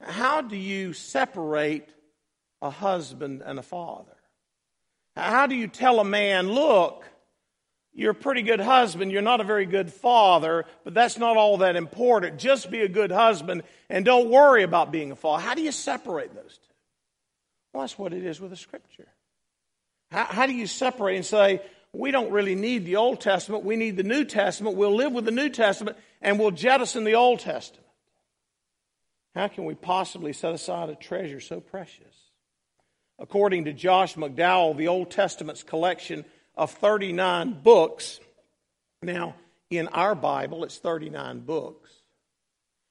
How 0.00 0.42
do 0.42 0.56
you 0.56 0.92
separate 0.92 1.88
a 2.60 2.68
husband 2.68 3.42
and 3.44 3.58
a 3.58 3.62
father? 3.62 4.16
How 5.16 5.46
do 5.46 5.54
you 5.54 5.66
tell 5.66 5.98
a 5.98 6.04
man, 6.04 6.50
look, 6.50 7.04
you're 7.96 8.10
a 8.10 8.14
pretty 8.14 8.42
good 8.42 8.60
husband. 8.60 9.10
You're 9.10 9.22
not 9.22 9.40
a 9.40 9.44
very 9.44 9.64
good 9.64 9.90
father, 9.90 10.66
but 10.84 10.92
that's 10.92 11.16
not 11.16 11.38
all 11.38 11.56
that 11.58 11.76
important. 11.76 12.38
Just 12.38 12.70
be 12.70 12.82
a 12.82 12.88
good 12.88 13.10
husband 13.10 13.62
and 13.88 14.04
don't 14.04 14.28
worry 14.28 14.62
about 14.62 14.92
being 14.92 15.12
a 15.12 15.16
father. 15.16 15.42
How 15.42 15.54
do 15.54 15.62
you 15.62 15.72
separate 15.72 16.34
those 16.34 16.58
two? 16.58 16.74
Well, 17.72 17.82
that's 17.82 17.98
what 17.98 18.12
it 18.12 18.22
is 18.22 18.38
with 18.38 18.50
the 18.50 18.56
scripture. 18.56 19.08
How, 20.10 20.24
how 20.24 20.46
do 20.46 20.52
you 20.52 20.66
separate 20.66 21.16
and 21.16 21.24
say, 21.24 21.62
we 21.94 22.10
don't 22.10 22.30
really 22.30 22.54
need 22.54 22.84
the 22.84 22.96
Old 22.96 23.22
Testament, 23.22 23.64
we 23.64 23.76
need 23.76 23.96
the 23.96 24.02
New 24.02 24.26
Testament. 24.26 24.76
We'll 24.76 24.94
live 24.94 25.12
with 25.12 25.24
the 25.24 25.30
New 25.30 25.48
Testament 25.48 25.96
and 26.20 26.38
we'll 26.38 26.50
jettison 26.50 27.04
the 27.04 27.14
Old 27.14 27.40
Testament. 27.40 27.86
How 29.34 29.48
can 29.48 29.64
we 29.64 29.74
possibly 29.74 30.34
set 30.34 30.52
aside 30.52 30.90
a 30.90 30.96
treasure 30.96 31.40
so 31.40 31.60
precious? 31.60 32.14
According 33.18 33.64
to 33.64 33.72
Josh 33.72 34.16
McDowell, 34.16 34.76
the 34.76 34.88
Old 34.88 35.10
Testament's 35.10 35.62
collection 35.62 36.26
of 36.56 36.70
39 36.70 37.60
books. 37.62 38.20
Now, 39.02 39.34
in 39.70 39.88
our 39.88 40.14
Bible, 40.14 40.64
it's 40.64 40.78
39 40.78 41.40
books. 41.40 41.90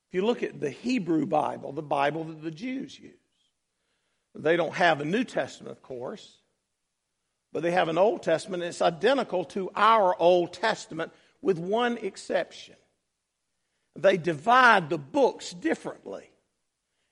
If 0.09 0.13
you 0.13 0.25
look 0.25 0.43
at 0.43 0.59
the 0.59 0.69
Hebrew 0.69 1.25
Bible, 1.25 1.71
the 1.71 1.81
Bible 1.81 2.25
that 2.25 2.43
the 2.43 2.51
Jews 2.51 2.99
use, 2.99 3.13
they 4.35 4.57
don't 4.57 4.75
have 4.75 5.01
a 5.01 5.05
New 5.05 5.23
Testament, 5.23 5.71
of 5.71 5.81
course, 5.81 6.37
but 7.51 7.63
they 7.63 7.71
have 7.71 7.87
an 7.87 7.97
Old 7.97 8.21
Testament. 8.21 8.63
And 8.63 8.69
it's 8.69 8.81
identical 8.81 9.45
to 9.45 9.71
our 9.75 10.15
Old 10.19 10.53
Testament 10.53 11.11
with 11.41 11.57
one 11.57 11.97
exception. 11.97 12.75
They 13.95 14.17
divide 14.17 14.89
the 14.89 14.97
books 14.97 15.51
differently. 15.51 16.29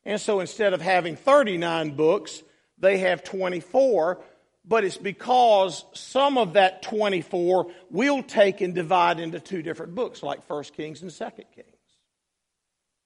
And 0.06 0.20
so 0.20 0.42
instead 0.42 0.74
of 0.74 0.82
having 0.82 1.16
39 1.16 1.92
books, 1.92 2.44
they 2.78 2.98
have 2.98 3.24
24 3.24 4.22
but 4.66 4.84
it's 4.84 4.98
because 4.98 5.84
some 5.94 6.38
of 6.38 6.54
that 6.54 6.82
24 6.84 7.68
we'll 7.90 8.24
take 8.24 8.62
and 8.62 8.74
divide 8.74 9.20
into 9.20 9.40
two 9.40 9.62
different 9.62 9.96
books, 9.96 10.24
like 10.24 10.50
1 10.50 10.64
Kings 10.76 11.02
and 11.02 11.12
2 11.12 11.26
Kings. 11.56 11.68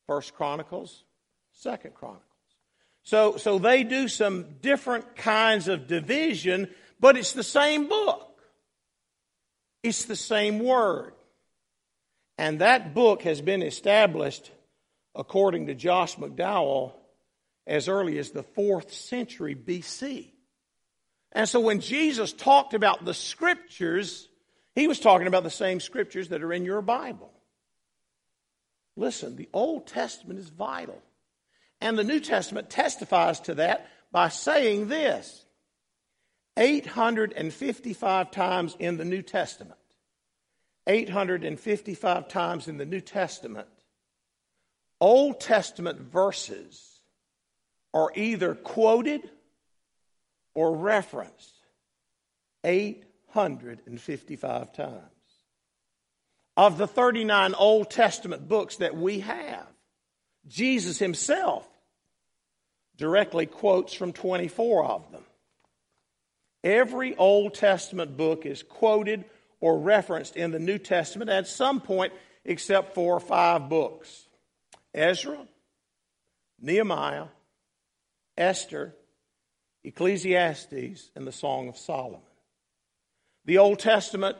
First 0.07 0.35
Chronicles, 0.35 1.03
Second 1.51 1.93
Chronicles. 1.95 2.23
So, 3.03 3.37
so 3.37 3.57
they 3.57 3.83
do 3.83 4.07
some 4.07 4.45
different 4.61 5.15
kinds 5.15 5.67
of 5.67 5.87
division, 5.87 6.69
but 6.99 7.17
it's 7.17 7.33
the 7.33 7.43
same 7.43 7.87
book. 7.87 8.41
It's 9.81 10.05
the 10.05 10.15
same 10.15 10.59
word. 10.59 11.13
And 12.37 12.59
that 12.59 12.93
book 12.93 13.23
has 13.23 13.41
been 13.41 13.63
established, 13.63 14.51
according 15.15 15.67
to 15.67 15.73
Josh 15.73 16.17
McDowell, 16.17 16.93
as 17.65 17.87
early 17.87 18.19
as 18.19 18.31
the 18.31 18.43
fourth 18.43 18.93
century 18.93 19.55
BC. 19.55 20.31
And 21.31 21.47
so 21.47 21.59
when 21.59 21.81
Jesus 21.81 22.33
talked 22.33 22.73
about 22.73 23.05
the 23.05 23.13
scriptures, 23.13 24.27
he 24.75 24.87
was 24.87 24.99
talking 24.99 25.27
about 25.27 25.43
the 25.43 25.49
same 25.49 25.79
scriptures 25.79 26.29
that 26.29 26.43
are 26.43 26.53
in 26.53 26.65
your 26.65 26.81
Bible. 26.81 27.31
Listen, 28.95 29.35
the 29.35 29.49
Old 29.53 29.87
Testament 29.87 30.39
is 30.39 30.49
vital. 30.49 31.01
And 31.79 31.97
the 31.97 32.03
New 32.03 32.19
Testament 32.19 32.69
testifies 32.69 33.39
to 33.41 33.55
that 33.55 33.87
by 34.11 34.29
saying 34.29 34.87
this 34.87 35.45
855 36.57 38.31
times 38.31 38.75
in 38.79 38.97
the 38.97 39.05
New 39.05 39.21
Testament. 39.21 39.77
855 40.87 42.29
times 42.29 42.67
in 42.67 42.77
the 42.77 42.85
New 42.85 43.01
Testament, 43.01 43.67
Old 44.99 45.39
Testament 45.39 45.99
verses 45.99 47.01
are 47.93 48.11
either 48.15 48.55
quoted 48.55 49.29
or 50.57 50.75
referenced 50.75 51.53
855 52.63 54.73
times. 54.73 55.01
Of 56.57 56.79
the 56.79 56.87
39 56.87 57.53
Old 57.53 57.91
Testament 57.91 58.47
books 58.47 58.77
that 58.77 58.97
we 58.97 59.19
have, 59.19 59.67
Jesus 60.47 60.97
himself 60.97 61.69
directly 62.97 63.45
quotes 63.45 63.93
from 63.93 64.13
24 64.13 64.85
of 64.85 65.11
them. 65.11 65.23
Every 66.63 67.15
Old 67.15 67.53
Testament 67.53 68.17
book 68.17 68.47
is 68.47 68.63
quoted 68.63 69.25
or 69.59 69.77
referenced 69.77 70.35
in 70.35 70.49
the 70.49 70.57
New 70.57 70.79
Testament 70.79 71.29
at 71.29 71.47
some 71.47 71.81
point, 71.81 72.13
except 72.43 72.95
for 72.95 73.19
five 73.19 73.69
books 73.69 74.25
Ezra, 74.95 75.37
Nehemiah, 76.59 77.25
Esther, 78.35 78.95
Ecclesiastes, 79.87 81.11
and 81.15 81.25
the 81.25 81.31
Song 81.31 81.69
of 81.69 81.77
Solomon. 81.77 82.19
The 83.45 83.59
Old 83.59 83.79
Testament 83.79 84.37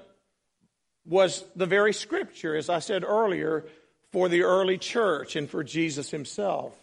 was 1.06 1.46
the 1.56 1.66
very 1.66 1.94
scripture, 1.94 2.56
as 2.56 2.70
I 2.70 2.80
said 2.80 3.04
earlier, 3.06 3.66
for 4.12 4.28
the 4.28 4.44
early 4.44 4.78
church 4.78 5.36
and 5.36 5.50
for 5.50 5.64
Jesus 5.64 6.12
himself. 6.12 6.74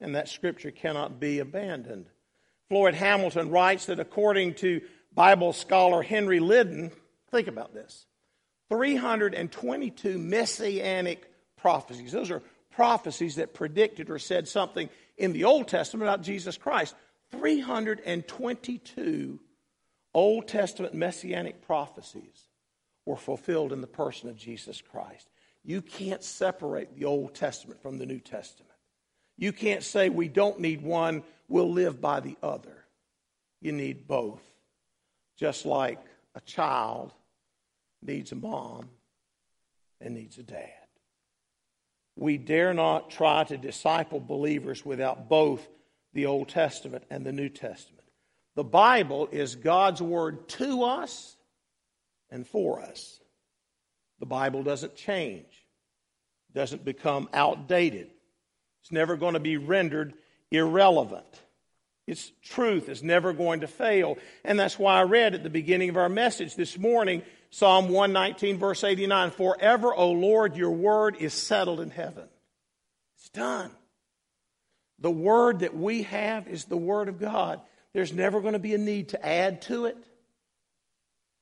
And 0.00 0.16
that 0.16 0.28
scripture 0.28 0.72
cannot 0.72 1.20
be 1.20 1.38
abandoned. 1.38 2.06
Floyd 2.68 2.94
Hamilton 2.94 3.50
writes 3.50 3.86
that 3.86 4.00
according 4.00 4.54
to 4.54 4.80
Bible 5.14 5.52
scholar 5.52 6.02
Henry 6.02 6.40
Liddon, 6.40 6.90
think 7.30 7.46
about 7.46 7.72
this 7.72 8.04
322 8.68 10.18
messianic 10.18 11.30
prophecies. 11.56 12.10
Those 12.10 12.32
are 12.32 12.42
prophecies 12.72 13.36
that 13.36 13.54
predicted 13.54 14.10
or 14.10 14.18
said 14.18 14.48
something 14.48 14.88
in 15.16 15.32
the 15.32 15.44
Old 15.44 15.68
Testament 15.68 16.08
about 16.08 16.22
Jesus 16.22 16.58
Christ. 16.58 16.94
322 17.32 19.40
Old 20.14 20.48
Testament 20.48 20.94
messianic 20.94 21.60
prophecies 21.62 22.48
were 23.04 23.16
fulfilled 23.16 23.72
in 23.72 23.80
the 23.80 23.86
person 23.86 24.28
of 24.28 24.36
Jesus 24.36 24.80
Christ. 24.80 25.28
You 25.62 25.82
can't 25.82 26.22
separate 26.22 26.96
the 26.96 27.04
Old 27.04 27.34
Testament 27.34 27.82
from 27.82 27.98
the 27.98 28.06
New 28.06 28.20
Testament. 28.20 28.72
You 29.36 29.52
can't 29.52 29.82
say 29.82 30.08
we 30.08 30.28
don't 30.28 30.60
need 30.60 30.80
one, 30.80 31.22
we'll 31.48 31.70
live 31.70 32.00
by 32.00 32.20
the 32.20 32.36
other. 32.42 32.84
You 33.60 33.72
need 33.72 34.06
both. 34.06 34.42
Just 35.36 35.66
like 35.66 36.00
a 36.34 36.40
child 36.40 37.12
needs 38.02 38.32
a 38.32 38.36
mom 38.36 38.88
and 40.00 40.14
needs 40.14 40.38
a 40.38 40.42
dad. 40.42 40.70
We 42.16 42.38
dare 42.38 42.72
not 42.72 43.10
try 43.10 43.44
to 43.44 43.58
disciple 43.58 44.20
believers 44.20 44.84
without 44.84 45.28
both 45.28 45.66
the 46.16 46.26
Old 46.26 46.48
Testament 46.48 47.04
and 47.10 47.24
the 47.24 47.32
New 47.32 47.48
Testament. 47.48 48.02
The 48.56 48.64
Bible 48.64 49.28
is 49.30 49.54
God's 49.54 50.02
word 50.02 50.48
to 50.50 50.82
us 50.82 51.36
and 52.30 52.46
for 52.46 52.80
us. 52.80 53.20
The 54.18 54.26
Bible 54.26 54.62
doesn't 54.62 54.96
change, 54.96 55.66
doesn't 56.54 56.84
become 56.84 57.28
outdated. 57.34 58.10
It's 58.82 58.90
never 58.90 59.16
going 59.16 59.34
to 59.34 59.40
be 59.40 59.58
rendered 59.58 60.14
irrelevant. 60.50 61.42
Its 62.06 62.32
truth 62.42 62.88
is 62.88 63.02
never 63.02 63.32
going 63.32 63.60
to 63.60 63.66
fail. 63.66 64.16
And 64.42 64.58
that's 64.58 64.78
why 64.78 64.98
I 64.98 65.02
read 65.02 65.34
at 65.34 65.42
the 65.42 65.50
beginning 65.50 65.90
of 65.90 65.96
our 65.96 66.08
message 66.08 66.56
this 66.56 66.78
morning 66.78 67.22
Psalm 67.50 67.88
119, 67.88 68.58
verse 68.58 68.84
89 68.84 69.30
Forever, 69.32 69.94
O 69.94 70.12
Lord, 70.12 70.56
your 70.56 70.70
word 70.70 71.16
is 71.20 71.34
settled 71.34 71.80
in 71.80 71.90
heaven. 71.90 72.28
It's 73.16 73.28
done. 73.28 73.70
The 74.98 75.10
word 75.10 75.60
that 75.60 75.76
we 75.76 76.02
have 76.04 76.48
is 76.48 76.64
the 76.64 76.76
word 76.76 77.08
of 77.08 77.18
God. 77.18 77.60
There's 77.92 78.12
never 78.12 78.40
going 78.40 78.54
to 78.54 78.58
be 78.58 78.74
a 78.74 78.78
need 78.78 79.10
to 79.10 79.26
add 79.26 79.62
to 79.62 79.86
it. 79.86 79.96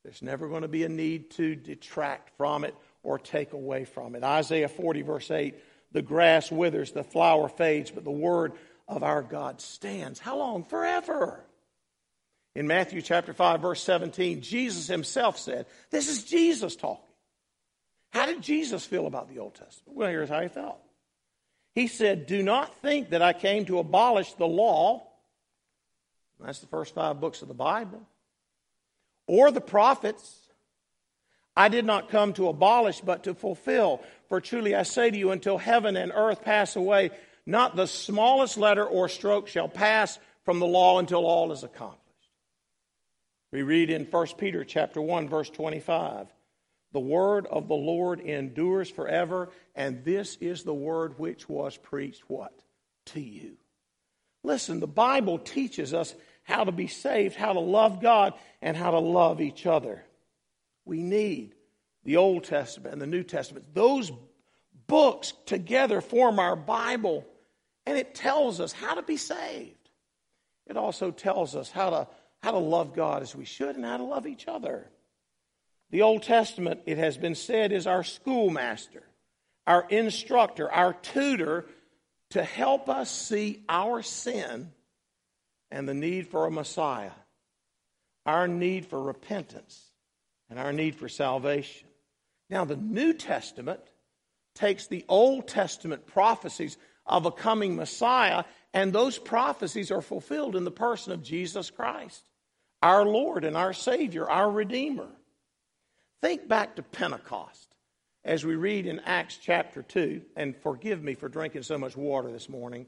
There's 0.02 0.22
never 0.22 0.48
going 0.48 0.62
to 0.62 0.68
be 0.68 0.84
a 0.84 0.88
need 0.88 1.30
to 1.32 1.54
detract 1.54 2.36
from 2.36 2.64
it 2.64 2.74
or 3.02 3.18
take 3.18 3.52
away 3.52 3.84
from 3.84 4.14
it. 4.14 4.22
Isaiah 4.22 4.68
40, 4.68 5.02
verse 5.02 5.30
8 5.30 5.54
the 5.94 6.02
grass 6.02 6.50
withers, 6.50 6.90
the 6.90 7.04
flower 7.04 7.48
fades, 7.48 7.90
but 7.90 8.04
the 8.04 8.10
word 8.10 8.52
of 8.88 9.02
our 9.04 9.22
God 9.22 9.60
stands. 9.60 10.18
How 10.18 10.36
long? 10.36 10.64
Forever. 10.64 11.42
In 12.56 12.66
Matthew 12.66 13.00
chapter 13.00 13.32
5, 13.32 13.62
verse 13.62 13.80
17, 13.82 14.42
Jesus 14.42 14.88
himself 14.88 15.38
said, 15.38 15.66
This 15.90 16.08
is 16.08 16.24
Jesus 16.24 16.76
talking. 16.76 17.04
How 18.10 18.26
did 18.26 18.42
Jesus 18.42 18.84
feel 18.84 19.06
about 19.06 19.28
the 19.28 19.38
Old 19.38 19.54
Testament? 19.54 19.96
Well, 19.96 20.10
here's 20.10 20.28
how 20.28 20.40
he 20.40 20.48
felt. 20.48 20.78
He 21.74 21.88
said, 21.88 22.26
Do 22.26 22.42
not 22.42 22.74
think 22.76 23.10
that 23.10 23.22
I 23.22 23.32
came 23.32 23.64
to 23.66 23.78
abolish 23.78 24.32
the 24.34 24.46
law. 24.46 25.06
That's 26.40 26.60
the 26.60 26.66
first 26.66 26.94
five 26.94 27.20
books 27.20 27.42
of 27.42 27.48
the 27.48 27.54
Bible. 27.54 28.06
Or 29.26 29.50
the 29.50 29.60
prophets. 29.60 30.40
I 31.56 31.68
did 31.68 31.84
not 31.84 32.10
come 32.10 32.32
to 32.34 32.48
abolish, 32.48 33.00
but 33.00 33.24
to 33.24 33.34
fulfill. 33.34 34.02
For 34.28 34.40
truly 34.40 34.74
I 34.74 34.82
say 34.82 35.10
to 35.10 35.16
you, 35.16 35.30
until 35.30 35.56
heaven 35.56 35.96
and 35.96 36.12
earth 36.14 36.42
pass 36.42 36.74
away, 36.74 37.10
not 37.46 37.76
the 37.76 37.86
smallest 37.86 38.56
letter 38.58 38.84
or 38.84 39.08
stroke 39.08 39.48
shall 39.48 39.68
pass 39.68 40.18
from 40.44 40.58
the 40.58 40.66
law 40.66 40.98
until 40.98 41.24
all 41.24 41.52
is 41.52 41.62
accomplished. 41.62 42.00
We 43.52 43.62
read 43.62 43.90
in 43.90 44.04
1 44.04 44.26
Peter 44.36 44.64
chapter 44.64 45.00
1 45.00 45.28
verse 45.28 45.48
25, 45.48 46.26
the 46.94 47.00
word 47.00 47.46
of 47.48 47.66
the 47.66 47.74
Lord 47.74 48.20
endures 48.20 48.88
forever, 48.88 49.50
and 49.74 50.04
this 50.04 50.38
is 50.40 50.62
the 50.62 50.72
word 50.72 51.18
which 51.18 51.48
was 51.48 51.76
preached 51.76 52.22
what? 52.28 52.56
To 53.06 53.20
you. 53.20 53.56
Listen, 54.44 54.78
the 54.78 54.86
Bible 54.86 55.38
teaches 55.38 55.92
us 55.92 56.14
how 56.44 56.62
to 56.62 56.70
be 56.70 56.86
saved, 56.86 57.34
how 57.34 57.52
to 57.52 57.60
love 57.60 58.00
God, 58.00 58.34
and 58.62 58.76
how 58.76 58.92
to 58.92 59.00
love 59.00 59.40
each 59.40 59.66
other. 59.66 60.04
We 60.84 61.02
need 61.02 61.56
the 62.04 62.18
Old 62.18 62.44
Testament 62.44 62.92
and 62.92 63.02
the 63.02 63.08
New 63.08 63.24
Testament. 63.24 63.74
Those 63.74 64.12
books 64.86 65.32
together 65.46 66.00
form 66.00 66.38
our 66.38 66.54
Bible, 66.54 67.26
and 67.86 67.98
it 67.98 68.14
tells 68.14 68.60
us 68.60 68.70
how 68.70 68.94
to 68.94 69.02
be 69.02 69.16
saved. 69.16 69.90
It 70.68 70.76
also 70.76 71.10
tells 71.10 71.56
us 71.56 71.72
how 71.72 71.90
to, 71.90 72.08
how 72.40 72.52
to 72.52 72.58
love 72.58 72.94
God 72.94 73.22
as 73.22 73.34
we 73.34 73.46
should 73.46 73.74
and 73.74 73.84
how 73.84 73.96
to 73.96 74.04
love 74.04 74.28
each 74.28 74.46
other. 74.46 74.88
The 75.90 76.02
Old 76.02 76.22
Testament, 76.22 76.80
it 76.86 76.98
has 76.98 77.16
been 77.16 77.34
said, 77.34 77.72
is 77.72 77.86
our 77.86 78.02
schoolmaster, 78.02 79.02
our 79.66 79.86
instructor, 79.88 80.70
our 80.70 80.92
tutor 80.92 81.66
to 82.30 82.42
help 82.42 82.88
us 82.88 83.10
see 83.10 83.62
our 83.68 84.02
sin 84.02 84.72
and 85.70 85.88
the 85.88 85.94
need 85.94 86.28
for 86.28 86.46
a 86.46 86.50
Messiah, 86.50 87.12
our 88.26 88.48
need 88.48 88.86
for 88.86 89.00
repentance, 89.00 89.90
and 90.50 90.58
our 90.58 90.72
need 90.72 90.96
for 90.96 91.08
salvation. 91.08 91.88
Now, 92.50 92.64
the 92.64 92.76
New 92.76 93.12
Testament 93.12 93.80
takes 94.54 94.86
the 94.86 95.04
Old 95.08 95.48
Testament 95.48 96.06
prophecies 96.06 96.76
of 97.06 97.26
a 97.26 97.32
coming 97.32 97.76
Messiah, 97.76 98.44
and 98.72 98.92
those 98.92 99.18
prophecies 99.18 99.90
are 99.90 100.02
fulfilled 100.02 100.56
in 100.56 100.64
the 100.64 100.70
person 100.70 101.12
of 101.12 101.22
Jesus 101.22 101.70
Christ, 101.70 102.22
our 102.82 103.04
Lord 103.04 103.44
and 103.44 103.56
our 103.56 103.72
Savior, 103.72 104.28
our 104.28 104.50
Redeemer. 104.50 105.08
Think 106.20 106.48
back 106.48 106.76
to 106.76 106.82
Pentecost 106.82 107.74
as 108.24 108.44
we 108.44 108.54
read 108.56 108.86
in 108.86 109.00
Acts 109.00 109.38
chapter 109.40 109.82
2, 109.82 110.22
and 110.36 110.56
forgive 110.56 111.02
me 111.02 111.14
for 111.14 111.28
drinking 111.28 111.62
so 111.62 111.76
much 111.76 111.96
water 111.96 112.32
this 112.32 112.48
morning, 112.48 112.86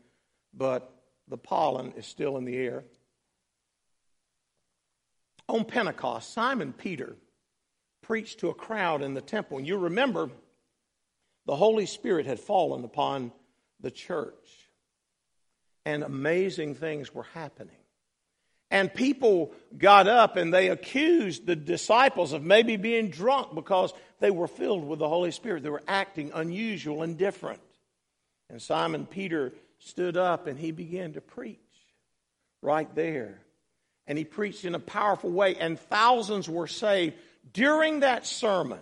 but 0.54 0.90
the 1.28 1.36
pollen 1.36 1.92
is 1.96 2.06
still 2.06 2.38
in 2.38 2.44
the 2.44 2.56
air. 2.56 2.84
On 5.48 5.64
Pentecost, 5.64 6.32
Simon 6.32 6.72
Peter 6.72 7.16
preached 8.02 8.40
to 8.40 8.48
a 8.48 8.54
crowd 8.54 9.02
in 9.02 9.14
the 9.14 9.20
temple. 9.20 9.58
And 9.58 9.66
you 9.66 9.76
remember, 9.76 10.30
the 11.44 11.56
Holy 11.56 11.86
Spirit 11.86 12.26
had 12.26 12.40
fallen 12.40 12.84
upon 12.84 13.32
the 13.80 13.90
church, 13.90 14.68
and 15.84 16.02
amazing 16.02 16.74
things 16.74 17.14
were 17.14 17.26
happening. 17.34 17.76
And 18.70 18.92
people 18.92 19.52
got 19.76 20.08
up 20.08 20.36
and 20.36 20.52
they 20.52 20.68
accused 20.68 21.46
the 21.46 21.54
disciples 21.54 22.32
of 22.32 22.42
maybe 22.42 22.76
being 22.76 23.10
drunk 23.10 23.54
because 23.54 23.92
they 24.18 24.30
were 24.30 24.48
filled 24.48 24.84
with 24.84 24.98
the 24.98 25.08
Holy 25.08 25.30
Spirit. 25.30 25.62
They 25.62 25.70
were 25.70 25.82
acting 25.86 26.32
unusual 26.34 27.02
and 27.02 27.16
different. 27.16 27.60
And 28.50 28.60
Simon 28.60 29.06
Peter 29.06 29.52
stood 29.78 30.16
up 30.16 30.46
and 30.46 30.58
he 30.58 30.72
began 30.72 31.12
to 31.12 31.20
preach 31.20 31.58
right 32.60 32.92
there. 32.94 33.40
And 34.08 34.18
he 34.18 34.24
preached 34.24 34.64
in 34.64 34.76
a 34.76 34.80
powerful 34.80 35.30
way, 35.30 35.56
and 35.56 35.80
thousands 35.80 36.48
were 36.48 36.68
saved 36.68 37.14
during 37.52 38.00
that 38.00 38.26
sermon, 38.26 38.80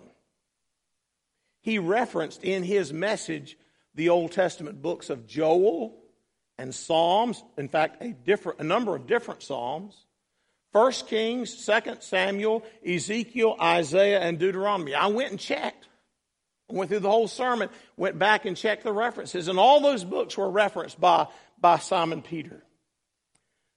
he 1.61 1.79
referenced 1.79 2.45
in 2.45 2.63
his 2.63 2.93
message 2.93 3.57
the 3.95 4.09
Old 4.09 4.33
Testament 4.33 4.83
books 4.83 5.11
of 5.11 5.27
Joel 5.27 5.97
and 6.59 6.75
Psalms, 6.75 7.43
in 7.57 7.69
fact, 7.69 8.03
a, 8.03 8.13
different, 8.13 8.61
a 8.61 8.65
number 8.65 8.95
of 8.95 9.07
different 9.07 9.43
Psalms. 9.43 10.07
1 10.73 10.93
Kings, 11.07 11.65
2 11.67 11.97
Samuel, 12.01 12.65
Ezekiel, 12.85 13.57
Isaiah, 13.61 14.21
and 14.21 14.39
Deuteronomy. 14.39 14.95
I 14.95 15.07
went 15.07 15.31
and 15.31 15.39
checked. 15.39 15.89
I 16.71 16.75
went 16.75 16.91
through 16.91 17.01
the 17.01 17.11
whole 17.11 17.29
sermon, 17.29 17.69
went 17.97 18.19
back 18.19 18.45
and 18.45 18.57
checked 18.57 18.83
the 18.83 18.93
references, 18.93 19.49
and 19.49 19.59
all 19.59 19.81
those 19.81 20.03
books 20.03 20.37
were 20.37 20.51
referenced 20.51 21.01
by, 21.01 21.29
by 21.61 21.79
Simon 21.79 22.23
Peter. 22.23 22.63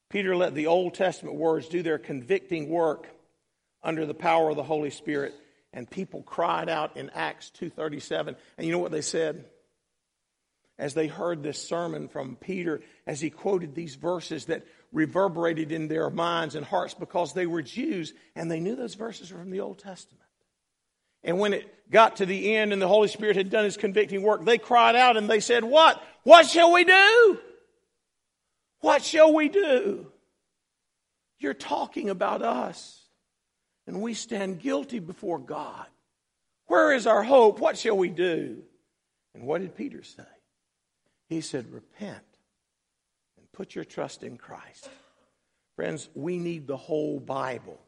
Peter 0.09 0.35
let 0.35 0.55
the 0.55 0.67
Old 0.67 0.93
Testament 0.93 1.35
words 1.35 1.67
do 1.67 1.83
their 1.83 1.97
convicting 1.97 2.69
work 2.69 3.07
under 3.83 4.05
the 4.05 4.13
power 4.13 4.49
of 4.49 4.55
the 4.55 4.63
Holy 4.63 4.89
Spirit. 4.89 5.33
And 5.73 5.89
people 5.89 6.23
cried 6.23 6.69
out 6.69 6.95
in 6.97 7.09
Acts 7.11 7.51
2.37. 7.59 8.35
And 8.57 8.65
you 8.65 8.71
know 8.71 8.79
what 8.79 8.91
they 8.91 9.01
said? 9.01 9.45
As 10.79 10.93
they 10.93 11.07
heard 11.07 11.41
this 11.41 11.61
sermon 11.61 12.07
from 12.07 12.35
Peter, 12.35 12.81
as 13.07 13.19
he 13.19 13.29
quoted 13.31 13.73
these 13.73 13.95
verses 13.95 14.45
that 14.45 14.63
reverberated 14.91 15.71
in 15.71 15.87
their 15.87 16.09
minds 16.09 16.55
and 16.55 16.65
hearts 16.65 16.93
because 16.93 17.33
they 17.33 17.47
were 17.47 17.61
Jews 17.61 18.13
and 18.35 18.49
they 18.49 18.59
knew 18.59 18.75
those 18.75 18.93
verses 18.93 19.31
were 19.31 19.39
from 19.39 19.49
the 19.49 19.61
Old 19.61 19.79
Testament. 19.79 20.23
And 21.23 21.39
when 21.39 21.53
it 21.53 21.91
got 21.91 22.17
to 22.17 22.25
the 22.25 22.55
end 22.55 22.73
and 22.73 22.81
the 22.81 22.87
Holy 22.87 23.07
Spirit 23.07 23.35
had 23.35 23.49
done 23.49 23.63
his 23.63 23.75
convicting 23.75 24.21
work, 24.21 24.45
they 24.45 24.57
cried 24.57 24.95
out 24.95 25.17
and 25.17 25.29
they 25.29 25.39
said, 25.39 25.63
What? 25.63 26.01
What 26.23 26.47
shall 26.47 26.71
we 26.71 26.83
do? 26.83 27.39
What 28.81 29.03
shall 29.03 29.33
we 29.33 29.49
do? 29.49 30.07
You're 31.39 31.53
talking 31.53 32.09
about 32.09 32.41
us 32.41 33.03
and 33.87 34.01
we 34.01 34.13
stand 34.13 34.59
guilty 34.59 34.99
before 34.99 35.39
God. 35.39 35.85
Where 36.67 36.93
is 36.93 37.07
our 37.07 37.23
hope? 37.23 37.59
What 37.59 37.77
shall 37.77 37.97
we 37.97 38.09
do? 38.09 38.61
And 39.33 39.43
what 39.43 39.61
did 39.61 39.75
Peter 39.75 40.03
say? 40.03 40.23
He 41.29 41.41
said, 41.41 41.71
Repent 41.71 42.23
and 43.37 43.51
put 43.51 43.75
your 43.75 43.85
trust 43.85 44.23
in 44.23 44.37
Christ. 44.37 44.89
Friends, 45.75 46.09
we 46.15 46.37
need 46.37 46.67
the 46.67 46.77
whole 46.77 47.19
Bible. 47.19 47.79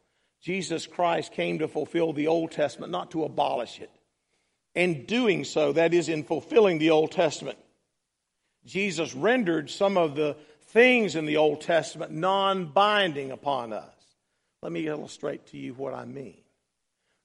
Jesus 0.41 0.87
Christ 0.87 1.33
came 1.33 1.59
to 1.59 1.67
fulfill 1.67 2.13
the 2.13 2.27
Old 2.27 2.51
Testament, 2.51 2.91
not 2.91 3.11
to 3.11 3.23
abolish 3.23 3.79
it. 3.79 3.91
And 4.75 5.07
doing 5.07 5.43
so, 5.43 5.73
that 5.73 5.93
is, 5.93 6.07
in 6.07 6.23
fulfilling 6.23 6.77
the 6.77 6.91
Old 6.91 7.11
Testament, 7.11 7.57
Jesus 8.65 9.15
rendered 9.15 9.69
some 9.69 9.97
of 9.97 10.15
the 10.15 10.37
things 10.67 11.15
in 11.15 11.25
the 11.25 11.37
Old 11.37 11.61
Testament 11.61 12.11
non 12.11 12.67
binding 12.67 13.31
upon 13.31 13.73
us. 13.73 13.93
Let 14.61 14.71
me 14.71 14.87
illustrate 14.87 15.47
to 15.47 15.57
you 15.57 15.73
what 15.73 15.93
I 15.93 16.05
mean. 16.05 16.37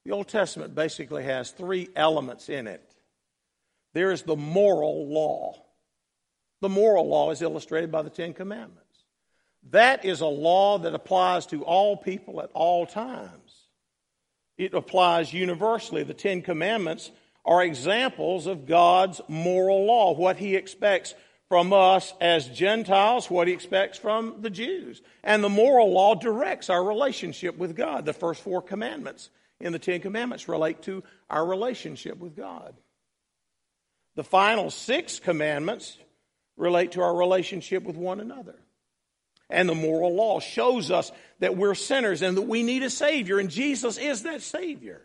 The 0.04 0.12
Old 0.12 0.28
Testament 0.28 0.74
basically 0.74 1.24
has 1.24 1.50
three 1.50 1.88
elements 1.94 2.48
in 2.48 2.66
it 2.66 2.94
there 3.94 4.10
is 4.10 4.22
the 4.22 4.36
moral 4.36 5.06
law. 5.08 5.63
The 6.64 6.70
moral 6.70 7.06
law 7.06 7.30
is 7.30 7.42
illustrated 7.42 7.92
by 7.92 8.00
the 8.00 8.08
Ten 8.08 8.32
Commandments. 8.32 9.04
That 9.70 10.06
is 10.06 10.22
a 10.22 10.26
law 10.26 10.78
that 10.78 10.94
applies 10.94 11.44
to 11.48 11.62
all 11.62 11.94
people 11.94 12.40
at 12.40 12.48
all 12.54 12.86
times. 12.86 13.66
It 14.56 14.72
applies 14.72 15.34
universally. 15.34 16.04
The 16.04 16.14
Ten 16.14 16.40
Commandments 16.40 17.10
are 17.44 17.62
examples 17.62 18.46
of 18.46 18.64
God's 18.64 19.20
moral 19.28 19.84
law, 19.84 20.14
what 20.14 20.38
He 20.38 20.56
expects 20.56 21.14
from 21.50 21.74
us 21.74 22.14
as 22.18 22.48
Gentiles, 22.48 23.28
what 23.28 23.46
He 23.46 23.52
expects 23.52 23.98
from 23.98 24.36
the 24.40 24.48
Jews. 24.48 25.02
And 25.22 25.44
the 25.44 25.50
moral 25.50 25.92
law 25.92 26.14
directs 26.14 26.70
our 26.70 26.82
relationship 26.82 27.58
with 27.58 27.76
God. 27.76 28.06
The 28.06 28.14
first 28.14 28.40
four 28.40 28.62
commandments 28.62 29.28
in 29.60 29.72
the 29.74 29.78
Ten 29.78 30.00
Commandments 30.00 30.48
relate 30.48 30.80
to 30.84 31.04
our 31.28 31.44
relationship 31.44 32.16
with 32.16 32.34
God. 32.34 32.74
The 34.14 34.24
final 34.24 34.70
six 34.70 35.20
commandments 35.20 35.98
relate 36.56 36.92
to 36.92 37.02
our 37.02 37.14
relationship 37.14 37.82
with 37.82 37.96
one 37.96 38.20
another. 38.20 38.56
And 39.50 39.68
the 39.68 39.74
moral 39.74 40.14
law 40.14 40.40
shows 40.40 40.90
us 40.90 41.12
that 41.40 41.56
we're 41.56 41.74
sinners 41.74 42.22
and 42.22 42.36
that 42.36 42.42
we 42.42 42.62
need 42.62 42.82
a 42.82 42.90
Savior, 42.90 43.38
and 43.38 43.50
Jesus 43.50 43.98
is 43.98 44.22
that 44.22 44.42
Savior. 44.42 45.02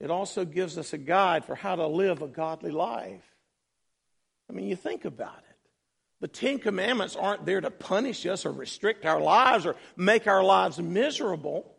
It 0.00 0.10
also 0.10 0.44
gives 0.44 0.76
us 0.76 0.92
a 0.92 0.98
guide 0.98 1.44
for 1.44 1.54
how 1.54 1.76
to 1.76 1.86
live 1.86 2.22
a 2.22 2.26
godly 2.26 2.72
life. 2.72 3.22
I 4.50 4.52
mean, 4.52 4.66
you 4.66 4.76
think 4.76 5.04
about 5.04 5.38
it. 5.38 5.56
The 6.20 6.28
Ten 6.28 6.58
Commandments 6.58 7.16
aren't 7.16 7.46
there 7.46 7.60
to 7.60 7.70
punish 7.70 8.26
us 8.26 8.44
or 8.46 8.52
restrict 8.52 9.04
our 9.06 9.20
lives 9.20 9.66
or 9.66 9.76
make 9.96 10.26
our 10.26 10.42
lives 10.42 10.78
miserable. 10.78 11.70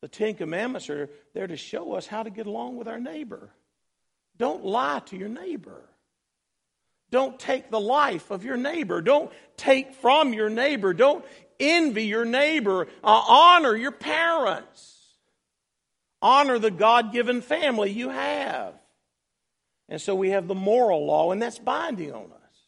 The 0.00 0.08
Ten 0.08 0.34
Commandments 0.34 0.90
are 0.90 1.08
there 1.34 1.46
to 1.46 1.56
show 1.56 1.94
us 1.94 2.06
how 2.06 2.22
to 2.22 2.30
get 2.30 2.46
along 2.46 2.76
with 2.76 2.88
our 2.88 3.00
neighbor. 3.00 3.50
Don't 4.36 4.64
lie 4.64 5.00
to 5.06 5.16
your 5.16 5.28
neighbor. 5.28 5.82
Don't 7.12 7.38
take 7.38 7.70
the 7.70 7.78
life 7.78 8.30
of 8.30 8.42
your 8.42 8.56
neighbor. 8.56 9.02
Don't 9.02 9.30
take 9.58 9.94
from 9.96 10.32
your 10.32 10.48
neighbor. 10.48 10.94
Don't 10.94 11.24
envy 11.60 12.06
your 12.06 12.24
neighbor. 12.24 12.88
Uh, 13.04 13.22
honor 13.28 13.76
your 13.76 13.92
parents. 13.92 14.88
Honor 16.22 16.58
the 16.58 16.70
God 16.70 17.12
given 17.12 17.42
family 17.42 17.90
you 17.90 18.08
have. 18.08 18.74
And 19.90 20.00
so 20.00 20.14
we 20.14 20.30
have 20.30 20.48
the 20.48 20.54
moral 20.54 21.04
law, 21.04 21.32
and 21.32 21.42
that's 21.42 21.58
binding 21.58 22.12
on 22.12 22.24
us. 22.24 22.58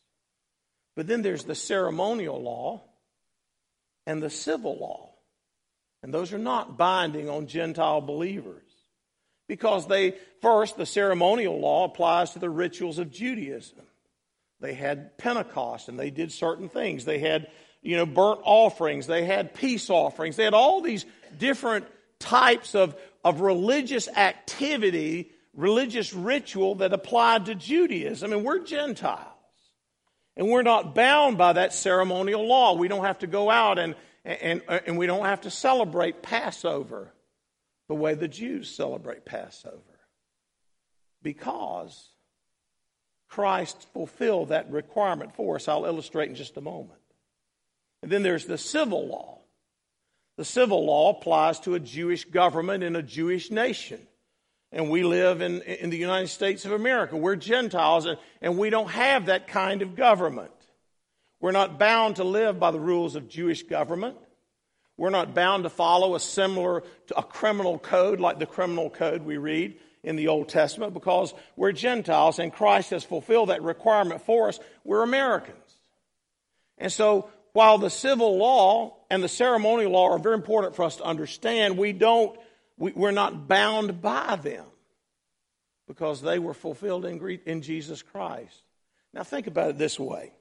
But 0.95 1.07
then 1.07 1.23
there's 1.23 1.45
the 1.45 1.55
ceremonial 1.55 2.41
law 2.41 2.83
and 4.07 4.23
the 4.23 4.29
civil 4.29 4.77
law. 4.79 5.11
And 6.03 6.13
those 6.13 6.35
are 6.35 6.39
not 6.39 6.77
binding 6.77 7.31
on 7.31 7.47
Gentile 7.47 8.03
believers. 8.03 8.61
Because 9.49 9.87
they, 9.87 10.17
first, 10.43 10.77
the 10.77 10.85
ceremonial 10.85 11.59
law 11.59 11.85
applies 11.85 12.33
to 12.33 12.39
the 12.39 12.51
rituals 12.51 12.99
of 12.99 13.11
Judaism. 13.11 13.87
They 14.65 14.73
had 14.73 15.19
Pentecost 15.19 15.91
and 15.91 16.01
they 16.01 16.09
did 16.09 16.33
certain 16.33 16.71
things. 16.71 17.05
They 17.05 17.19
had, 17.19 17.49
you 17.83 17.99
know, 17.99 18.07
burnt 18.07 18.41
offerings. 18.45 19.07
They 19.07 19.27
had 19.27 19.53
peace 19.53 19.91
offerings. 19.91 20.37
They 20.37 20.45
had 20.45 20.55
all 20.55 20.81
these 20.81 21.05
different 21.39 21.85
types 22.19 22.75
of, 22.75 22.97
of 23.23 23.43
religious 23.43 24.09
activity, 24.09 25.31
religious 25.53 26.15
ritual 26.15 26.77
that 26.77 26.95
applied 26.95 27.45
to 27.47 27.55
Judaism. 27.55 28.33
And 28.33 28.43
we're 28.43 28.65
Gentiles. 28.65 29.29
And 30.35 30.49
we're 30.49 30.63
not 30.63 30.95
bound 30.95 31.37
by 31.37 31.53
that 31.53 31.75
ceremonial 31.75 32.49
law. 32.49 32.73
We 32.73 32.89
don't 32.89 33.05
have 33.05 33.19
to 33.19 33.27
go 33.27 33.51
out 33.51 33.79
and, 33.79 33.95
and, 34.25 34.63
and 34.69 34.97
we 34.97 35.07
don't 35.07 35.27
have 35.27 35.43
to 35.43 35.51
celebrate 35.51 36.23
Passover 36.23 37.13
the 37.89 37.95
way 37.95 38.15
the 38.15 38.29
Jews 38.29 38.75
celebrate 38.75 39.27
Passover. 39.27 40.01
Because 41.23 42.14
Christ 43.35 43.89
fulfilled 43.93 44.51
that 44.51 44.71
requirement 44.71 45.35
for 45.35 45.57
us. 45.57 45.67
I'll 45.67 45.87
illustrate 45.87 46.29
in 46.29 46.37
just 46.37 46.57
a 46.57 46.61
moment. 46.61 47.01
And 48.01 48.09
then 48.09 48.23
there's 48.23 48.47
the 48.47 48.57
civil 48.57 49.09
law. 49.09 49.41
The 50.37 50.45
civil 50.45 50.87
law 50.87 51.11
applies 51.11 51.59
to 51.61 51.75
a 51.75 51.81
Jewish 51.81 52.27
government 52.27 52.85
in 52.85 52.95
a 52.95 53.03
Jewish 53.03 53.51
nation. 53.51 53.99
And 54.71 54.89
we 54.89 55.03
live 55.03 55.41
in, 55.41 55.63
in 55.63 55.91
the 55.91 55.97
United 55.97 56.29
States 56.29 56.65
of 56.65 56.71
America. 56.71 57.17
We're 57.17 57.35
Gentiles, 57.35 58.07
and, 58.07 58.19
and 58.41 58.57
we 58.57 58.71
don't 58.71 58.91
have 58.91 59.27
that 59.27 59.49
kind 59.49 59.83
of 59.83 59.97
government. 59.97 60.53
We're 61.41 61.51
not 61.51 61.77
bound 61.77 62.17
to 62.17 62.25
live 62.25 62.61
by 62.61 62.71
the 62.71 62.79
rules 62.79 63.17
of 63.17 63.29
Jewish 63.29 63.65
government. 63.65 64.17
We're 64.97 65.11
not 65.11 65.35
bound 65.35 65.65
to 65.65 65.71
follow 65.71 66.15
a 66.15 66.21
similar 66.21 66.85
a 67.17 67.23
criminal 67.25 67.81
code 67.81 68.21
like 68.21 68.39
the 68.39 68.47
criminal 68.47 68.91
code 68.91 69.23
we 69.23 69.39
read 69.39 69.75
in 70.05 70.17
the 70.17 70.29
Old 70.29 70.49
Testament 70.49 70.95
because 70.95 71.35
we're 71.57 71.73
Gentiles 71.73 72.39
and 72.39 72.53
Christ 72.53 72.91
has 72.91 73.03
fulfilled 73.03 73.49
that 73.49 73.63
requirement 73.63 74.23
for 74.23 74.49
us. 74.49 74.61
We're 74.85 75.03
Americans. 75.03 75.59
And 76.79 76.93
so 76.93 77.31
while 77.53 77.79
the 77.79 77.91
civil 77.91 78.37
law 78.37 78.97
and 79.11 79.23
the 79.23 79.29
ceremonial 79.29 79.93
law 79.93 80.11
are 80.11 80.19
very 80.19 80.35
important 80.35 80.77
for 80.77 80.85
us 80.85 80.97
to 80.97 81.05
understand, 81.05 81.79
we 81.79 81.93
don't, 81.93 82.39
we, 82.77 82.93
we're 82.93 83.11
not 83.13 83.49
bound 83.49 84.03
by 84.03 84.37
them 84.37 84.67
because 85.87 86.21
they 86.21 86.39
were 86.39 86.55
fulfilled 86.55 87.05
in, 87.05 87.41
in 87.47 87.63
Jesus 87.63 88.03
Christ. 88.03 88.63
Now 89.13 89.23
think 89.23 89.47
about 89.47 89.71
it 89.71 89.79
this 89.79 89.99
way. 89.99 90.33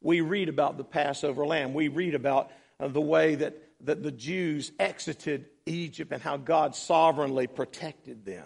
We 0.00 0.20
read 0.20 0.48
about 0.48 0.76
the 0.76 0.84
Passover 0.84 1.46
lamb. 1.46 1.72
We 1.72 1.88
read 1.88 2.14
about 2.14 2.50
uh, 2.78 2.88
the 2.88 3.00
way 3.00 3.36
that, 3.36 3.56
that 3.82 4.02
the 4.02 4.10
Jews 4.10 4.72
exited 4.78 5.46
Egypt 5.66 6.12
and 6.12 6.22
how 6.22 6.36
God 6.36 6.74
sovereignly 6.74 7.46
protected 7.46 8.24
them. 8.24 8.44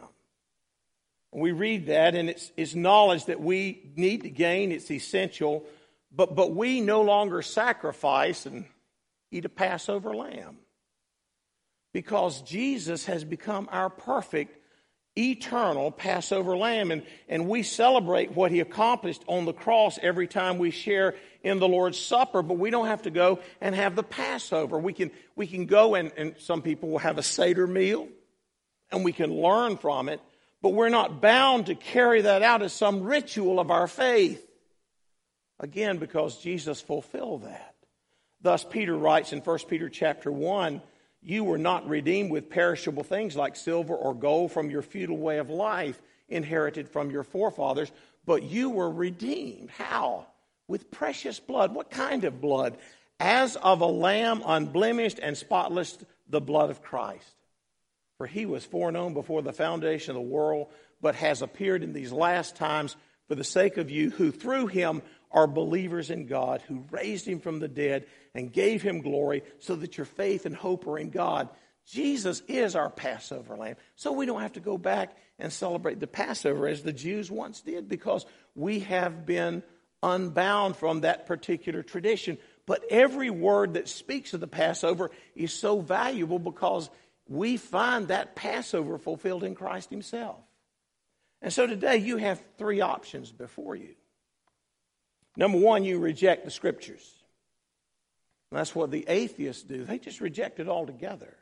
We 1.33 1.53
read 1.53 1.87
that, 1.87 2.17
and 2.17 2.29
it's, 2.29 2.51
it's 2.57 2.75
knowledge 2.75 3.27
that 3.27 3.41
we 3.41 3.93
need 3.95 4.23
to 4.23 4.31
gain, 4.31 4.73
it's 4.73 4.91
essential, 4.91 5.65
but, 6.11 6.35
but 6.35 6.55
we 6.55 6.81
no 6.81 7.03
longer 7.03 7.41
sacrifice 7.41 8.47
and 8.47 8.65
eat 9.31 9.45
a 9.45 9.49
Passover 9.49 10.15
lamb. 10.15 10.59
Because 11.93 12.43
Jesus 12.43 13.07
has 13.07 13.25
become 13.25 13.69
our 13.71 13.91
perfect 13.91 14.60
eternal 15.18 15.90
Passover 15.90 16.57
lamb. 16.57 16.90
And, 16.90 17.03
and 17.29 17.49
we 17.49 17.62
celebrate 17.62 18.33
what 18.33 18.51
he 18.51 18.61
accomplished 18.61 19.23
on 19.27 19.44
the 19.44 19.53
cross 19.53 19.99
every 20.03 20.27
time 20.27 20.59
we 20.59 20.70
share 20.70 21.14
in 21.42 21.59
the 21.59 21.68
Lord's 21.68 21.99
Supper, 21.99 22.42
but 22.42 22.59
we 22.59 22.70
don't 22.70 22.87
have 22.87 23.03
to 23.03 23.11
go 23.11 23.40
and 23.61 23.75
have 23.75 23.96
the 23.96 24.03
Passover. 24.03 24.79
We 24.79 24.92
can, 24.92 25.11
we 25.37 25.46
can 25.46 25.66
go 25.66 25.94
and, 25.94 26.12
and 26.16 26.35
some 26.38 26.62
people 26.62 26.90
will 26.90 26.99
have 26.99 27.18
a 27.18 27.23
Seder 27.23 27.66
meal 27.66 28.09
and 28.92 29.05
we 29.05 29.12
can 29.12 29.33
learn 29.33 29.77
from 29.77 30.09
it, 30.09 30.20
but 30.62 30.70
we're 30.70 30.88
not 30.88 31.20
bound 31.20 31.66
to 31.66 31.75
carry 31.75 32.23
that 32.23 32.42
out 32.42 32.62
as 32.62 32.73
some 32.73 33.03
ritual 33.03 33.61
of 33.61 33.70
our 33.70 33.87
faith. 33.87 34.46
Again, 35.59 35.99
because 35.99 36.38
Jesus 36.38 36.81
fulfilled 36.81 37.44
that. 37.44 37.75
Thus, 38.42 38.64
Peter 38.64 38.96
writes 38.96 39.33
in 39.33 39.40
1 39.40 39.59
Peter 39.68 39.88
chapter 39.88 40.33
1 40.33 40.81
you 41.23 41.45
were 41.45 41.59
not 41.59 41.89
redeemed 41.89 42.31
with 42.31 42.51
perishable 42.51 43.03
things 43.03 43.37
like 43.37 43.57
silver 43.57 43.95
or 43.95 44.15
gold 44.15 44.53
from 44.53 44.71
your 44.71 44.83
futile 44.83 45.19
way 45.19 45.39
of 45.39 45.51
life 45.51 46.01
inherited 46.29 46.89
from 46.89 47.11
your 47.11 47.25
forefathers, 47.25 47.91
but 48.25 48.43
you 48.43 48.71
were 48.71 48.91
redeemed. 48.91 49.71
How? 49.71 50.27
With 50.69 50.91
precious 50.91 51.39
blood. 51.41 51.75
What 51.75 51.91
kind 51.91 52.25
of 52.25 52.41
blood? 52.41 52.79
As 53.19 53.57
of 53.57 53.81
a 53.81 53.87
lamb 53.87 54.43
unblemished 54.47 55.19
and 55.21 55.37
spotless, 55.37 55.99
the 56.29 56.41
blood 56.41 56.71
of 56.71 56.81
Christ. 56.81 57.35
For 58.17 58.27
he 58.27 58.47
was 58.47 58.65
foreknown 58.65 59.15
before 59.15 59.43
the 59.43 59.53
foundation 59.53 60.11
of 60.11 60.23
the 60.23 60.29
world, 60.29 60.69
but 61.03 61.17
has 61.17 61.43
appeared 61.43 61.83
in 61.83 61.93
these 61.93 62.13
last 62.13 62.57
times 62.57 62.97
for 63.29 63.35
the 63.35 63.45
sake 63.45 63.77
of 63.77 63.91
you, 63.91 64.11
who 64.11 64.31
through 64.31 64.69
him 64.69 65.03
are 65.31 65.47
believers 65.47 66.11
in 66.11 66.27
God, 66.27 66.62
who 66.62 66.85
raised 66.90 67.27
him 67.27 67.40
from 67.40 67.61
the 67.61 67.69
dead 67.69 68.07
and 68.35 68.53
gave 68.53 68.83
him 68.83 69.01
glory, 69.01 69.43
so 69.59 69.77
that 69.77 69.97
your 69.97 70.07
faith 70.07 70.47
and 70.47 70.55
hope 70.55 70.87
are 70.87 70.99
in 70.99 71.11
God. 71.11 71.49
Jesus 71.87 72.43
is 72.49 72.77
our 72.77 72.90
Passover 72.90 73.57
lamb. 73.57 73.77
So 73.97 74.12
we 74.12 74.27
don't 74.27 74.43
have 74.43 74.53
to 74.55 74.61
go 74.61 74.79
back 74.79 75.16
and 75.38 75.53
celebrate 75.53 75.99
the 75.99 76.07
Passover 76.07 76.69
as 76.69 76.83
the 76.83 76.93
Jews 76.93 77.31
once 77.31 77.61
did 77.61 77.88
because 77.88 78.27
we 78.55 78.81
have 78.81 79.27
been 79.27 79.62
unbound 80.03 80.77
from 80.77 81.01
that 81.01 81.27
particular 81.27 81.83
tradition. 81.83 82.38
But 82.66 82.85
every 82.90 83.31
word 83.31 83.75
that 83.75 83.88
speaks 83.88 84.35
of 84.35 84.40
the 84.40 84.47
Passover 84.47 85.11
is 85.35 85.53
so 85.53 85.81
valuable 85.81 86.38
because 86.38 86.90
we 87.29 87.57
find 87.57 88.09
that 88.09 88.37
Passover 88.37 88.99
fulfilled 88.99 89.45
in 89.45 89.55
Christ 89.55 89.90
Himself. 89.90 90.38
And 91.43 91.53
so 91.53 91.66
today 91.66 91.97
you 91.97 92.19
have 92.19 92.43
three 92.59 92.81
options 92.81 93.33
before 93.33 93.75
you. 93.75 93.95
Number 95.40 95.57
one, 95.57 95.85
you 95.85 95.98
reject 95.98 96.44
the 96.44 96.50
scriptures. 96.50 97.11
That's 98.53 98.74
what 98.74 98.90
the 98.90 99.07
atheists 99.09 99.62
do. 99.62 99.85
They 99.85 99.98
just 99.98 100.20
reject 100.20 100.61
it 100.61 100.68
altogether. 100.68 101.35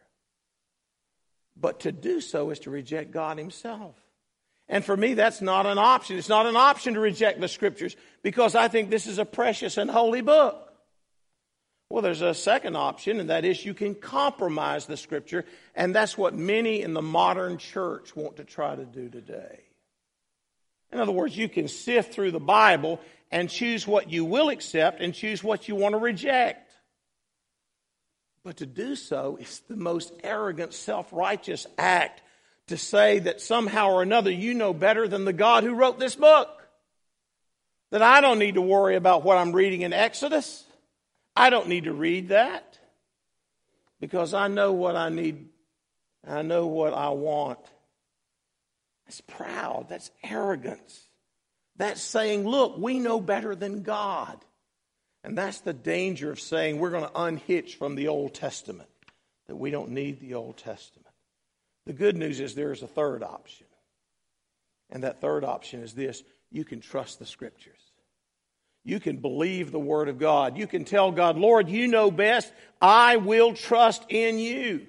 But 1.61 1.81
to 1.81 1.91
do 1.91 2.21
so 2.21 2.51
is 2.51 2.61
to 2.61 2.71
reject 2.71 3.11
God 3.11 3.39
Himself. 3.39 3.97
And 4.69 4.85
for 4.85 4.97
me, 4.97 5.15
that's 5.15 5.41
not 5.41 5.67
an 5.67 5.79
option. 5.79 6.17
It's 6.17 6.29
not 6.29 6.47
an 6.47 6.55
option 6.55 6.95
to 6.95 7.01
reject 7.01 7.41
the 7.41 7.49
scriptures 7.49 7.97
because 8.23 8.55
I 8.55 8.69
think 8.69 8.89
this 8.89 9.09
is 9.09 9.19
a 9.19 9.25
precious 9.25 9.79
and 9.79 9.91
holy 9.91 10.21
book. 10.21 10.73
Well, 11.91 12.03
there's 12.03 12.23
a 12.23 12.35
second 12.35 12.77
option, 12.77 13.19
and 13.19 13.31
that 13.31 13.45
is 13.45 13.65
you 13.65 13.75
can 13.75 13.97
compromise 13.97 14.87
the 14.87 14.99
scripture, 14.99 15.45
and 15.75 15.93
that's 15.93 16.17
what 16.17 16.35
many 16.35 16.83
in 16.83 16.93
the 16.93 17.03
modern 17.03 17.59
church 17.59 18.15
want 18.15 18.37
to 18.37 18.45
try 18.45 18.77
to 18.77 18.85
do 18.85 19.09
today. 19.09 19.63
In 20.93 21.01
other 21.01 21.13
words, 21.13 21.37
you 21.37 21.49
can 21.49 21.67
sift 21.67 22.15
through 22.15 22.31
the 22.31 22.41
Bible 22.41 23.01
and 23.31 23.51
choose 23.51 23.87
what 23.87 24.11
you 24.11 24.25
will 24.25 24.49
accept 24.49 25.01
and 25.01 25.15
choose 25.15 25.45
what 25.45 25.69
you 25.69 25.77
want 25.77 25.95
to 25.95 25.99
reject. 25.99 26.71
But 28.45 28.59
to 28.59 28.67
do 28.67 28.97
so 28.97 29.37
is 29.41 29.61
the 29.69 29.77
most 29.77 30.13
arrogant, 30.23 30.73
self 30.73 31.13
righteous 31.13 31.67
act 31.77 32.23
to 32.69 32.77
say 32.77 33.19
that 33.21 33.41
somehow 33.41 33.91
or 33.91 34.03
another 34.03 34.31
you 34.31 34.55
know 34.55 34.73
better 34.73 35.09
than 35.09 35.25
the 35.25 35.33
God 35.33 35.65
who 35.65 35.75
wrote 35.75 35.99
this 35.99 36.15
book. 36.15 36.55
That 37.91 38.03
I 38.03 38.21
don't 38.21 38.39
need 38.39 38.55
to 38.55 38.63
worry 38.63 38.97
about 38.97 39.25
what 39.25 39.39
I'm 39.39 39.53
reading 39.53 39.81
in 39.83 39.95
Exodus. 39.95 40.65
I 41.35 41.51
don't 41.51 41.69
need 41.69 41.85
to 41.85 41.93
read 41.93 42.29
that 42.29 42.79
because 44.01 44.35
I 44.35 44.49
know 44.49 44.73
what 44.73 44.97
I 44.97 45.09
need. 45.09 45.49
I 46.27 46.43
know 46.43 46.67
what 46.67 46.93
I 46.93 47.11
want. 47.11 47.61
That's 49.07 49.23
proud. 49.23 49.87
That's 49.89 50.11
arrogance. 50.23 51.08
That's 51.79 52.03
saying, 52.03 52.47
look, 52.47 52.77
we 52.77 52.99
know 52.99 53.21
better 53.21 53.55
than 53.55 53.83
God. 53.83 54.45
And 55.25 55.37
that's 55.39 55.61
the 55.61 55.73
danger 55.73 56.31
of 56.31 56.41
saying 56.41 56.79
we're 56.79 56.91
going 56.91 57.09
to 57.09 57.21
unhitch 57.21 57.77
from 57.77 57.95
the 57.95 58.09
Old 58.09 58.35
Testament, 58.35 58.89
that 59.47 59.57
we 59.57 59.71
don't 59.71 59.91
need 59.91 60.21
the 60.21 60.35
Old 60.35 60.57
Testament. 60.57 61.07
The 61.87 61.93
good 61.93 62.17
news 62.17 62.41
is 62.41 62.55
there 62.55 62.73
is 62.73 62.83
a 62.83 62.87
third 62.87 63.23
option. 63.23 63.67
And 64.91 65.05
that 65.05 65.21
third 65.21 65.45
option 65.45 65.83
is 65.83 65.95
this 65.95 66.23
you 66.51 66.65
can 66.65 66.81
trust 66.81 67.19
the 67.19 67.27
Scriptures. 67.27 67.79
You 68.85 69.01
can 69.01 69.19
believe 69.19 69.71
the 69.71 69.79
Word 69.79 70.09
of 70.09 70.19
God. 70.19 70.57
You 70.57 70.67
can 70.67 70.85
tell 70.85 71.13
God, 71.13 71.37
Lord, 71.37 71.69
you 71.69 71.89
know 71.89 72.11
best. 72.11 72.53
I 72.81 73.17
will 73.17 73.53
trust 73.53 74.05
in 74.09 74.39
you. 74.39 74.87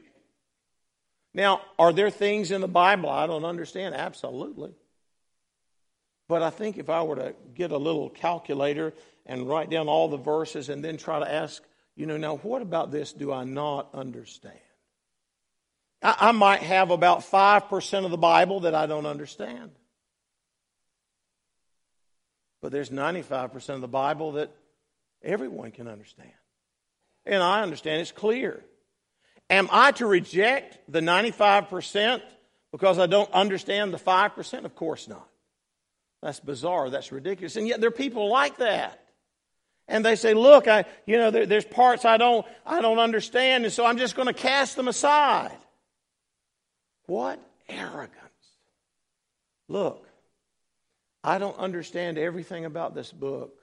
Now, 1.34 1.62
are 1.78 1.91
there 1.91 2.10
things 2.10 2.52
in 2.52 2.62
the 2.62 2.67
Bible 2.67 3.10
I 3.10 3.28
don't 3.28 3.45
understand? 3.45 3.95
Absolutely. 3.95 4.73
But 6.29 6.43
I 6.43 6.51
think 6.51 6.77
if 6.77 6.89
I 6.91 7.01
were 7.01 7.15
to 7.15 7.35
get 7.55 7.71
a 7.71 7.77
little 7.77 8.07
calculator 8.07 8.93
and 9.25 9.49
write 9.49 9.71
down 9.71 9.89
all 9.89 10.07
the 10.07 10.17
verses 10.17 10.69
and 10.69 10.85
then 10.85 10.95
try 10.95 11.19
to 11.19 11.29
ask, 11.29 11.63
you 11.95 12.05
know, 12.05 12.17
now 12.17 12.37
what 12.37 12.61
about 12.61 12.91
this 12.91 13.11
do 13.11 13.33
I 13.33 13.43
not 13.43 13.89
understand? 13.95 14.55
I, 16.03 16.15
I 16.19 16.31
might 16.31 16.61
have 16.61 16.91
about 16.91 17.21
5% 17.21 18.05
of 18.05 18.11
the 18.11 18.17
Bible 18.17 18.61
that 18.61 18.75
I 18.75 18.85
don't 18.85 19.07
understand. 19.07 19.71
But 22.61 22.71
there's 22.71 22.91
95% 22.91 23.69
of 23.69 23.81
the 23.81 23.87
Bible 23.87 24.33
that 24.33 24.51
everyone 25.23 25.71
can 25.71 25.87
understand. 25.87 26.29
And 27.25 27.41
I 27.41 27.63
understand 27.63 28.01
it's 28.01 28.11
clear. 28.11 28.63
Am 29.49 29.67
I 29.71 29.93
to 29.93 30.05
reject 30.05 30.77
the 30.87 30.99
95% 30.99 32.21
because 32.71 32.99
I 32.99 33.07
don't 33.07 33.31
understand 33.31 33.91
the 33.93 33.97
5%? 33.97 34.65
Of 34.65 34.75
course 34.75 35.07
not. 35.07 35.28
That's 36.21 36.39
bizarre. 36.39 36.89
That's 36.89 37.12
ridiculous. 37.12 37.55
And 37.55 37.67
yet 37.67 37.79
there 37.79 37.89
are 37.89 37.91
people 37.91 38.29
like 38.29 38.58
that. 38.58 39.03
And 39.88 40.05
they 40.05 40.15
say, 40.15 40.34
look, 40.34 40.67
I, 40.67 40.86
you 41.05 41.17
know, 41.17 41.32
there, 41.32 41.45
there's 41.45 41.65
parts 41.65 42.05
I 42.05 42.17
don't, 42.17 42.45
I 42.65 42.82
don't 42.82 42.99
understand, 42.99 43.63
and 43.63 43.73
so 43.73 43.86
I'm 43.86 43.97
just 43.97 44.15
going 44.15 44.27
to 44.27 44.34
cast 44.34 44.75
them 44.75 44.88
aside. 44.88 45.58
What 47.08 47.39
arrogance. 47.67 48.13
Look, 49.67 50.08
I 51.23 51.39
don't 51.39 51.58
understand 51.58 52.17
everything 52.17 52.65
about 52.65 52.93
this 52.93 53.12
book, 53.12 53.55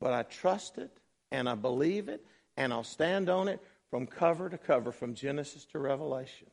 but 0.00 0.12
I 0.12 0.22
trust 0.22 0.78
it 0.78 0.90
and 1.30 1.48
I 1.48 1.54
believe 1.54 2.08
it 2.08 2.24
and 2.56 2.72
I'll 2.72 2.84
stand 2.84 3.28
on 3.28 3.48
it 3.48 3.60
from 3.90 4.06
cover 4.06 4.48
to 4.48 4.58
cover, 4.58 4.92
from 4.92 5.14
Genesis 5.14 5.64
to 5.66 5.78
Revelation. 5.78 6.48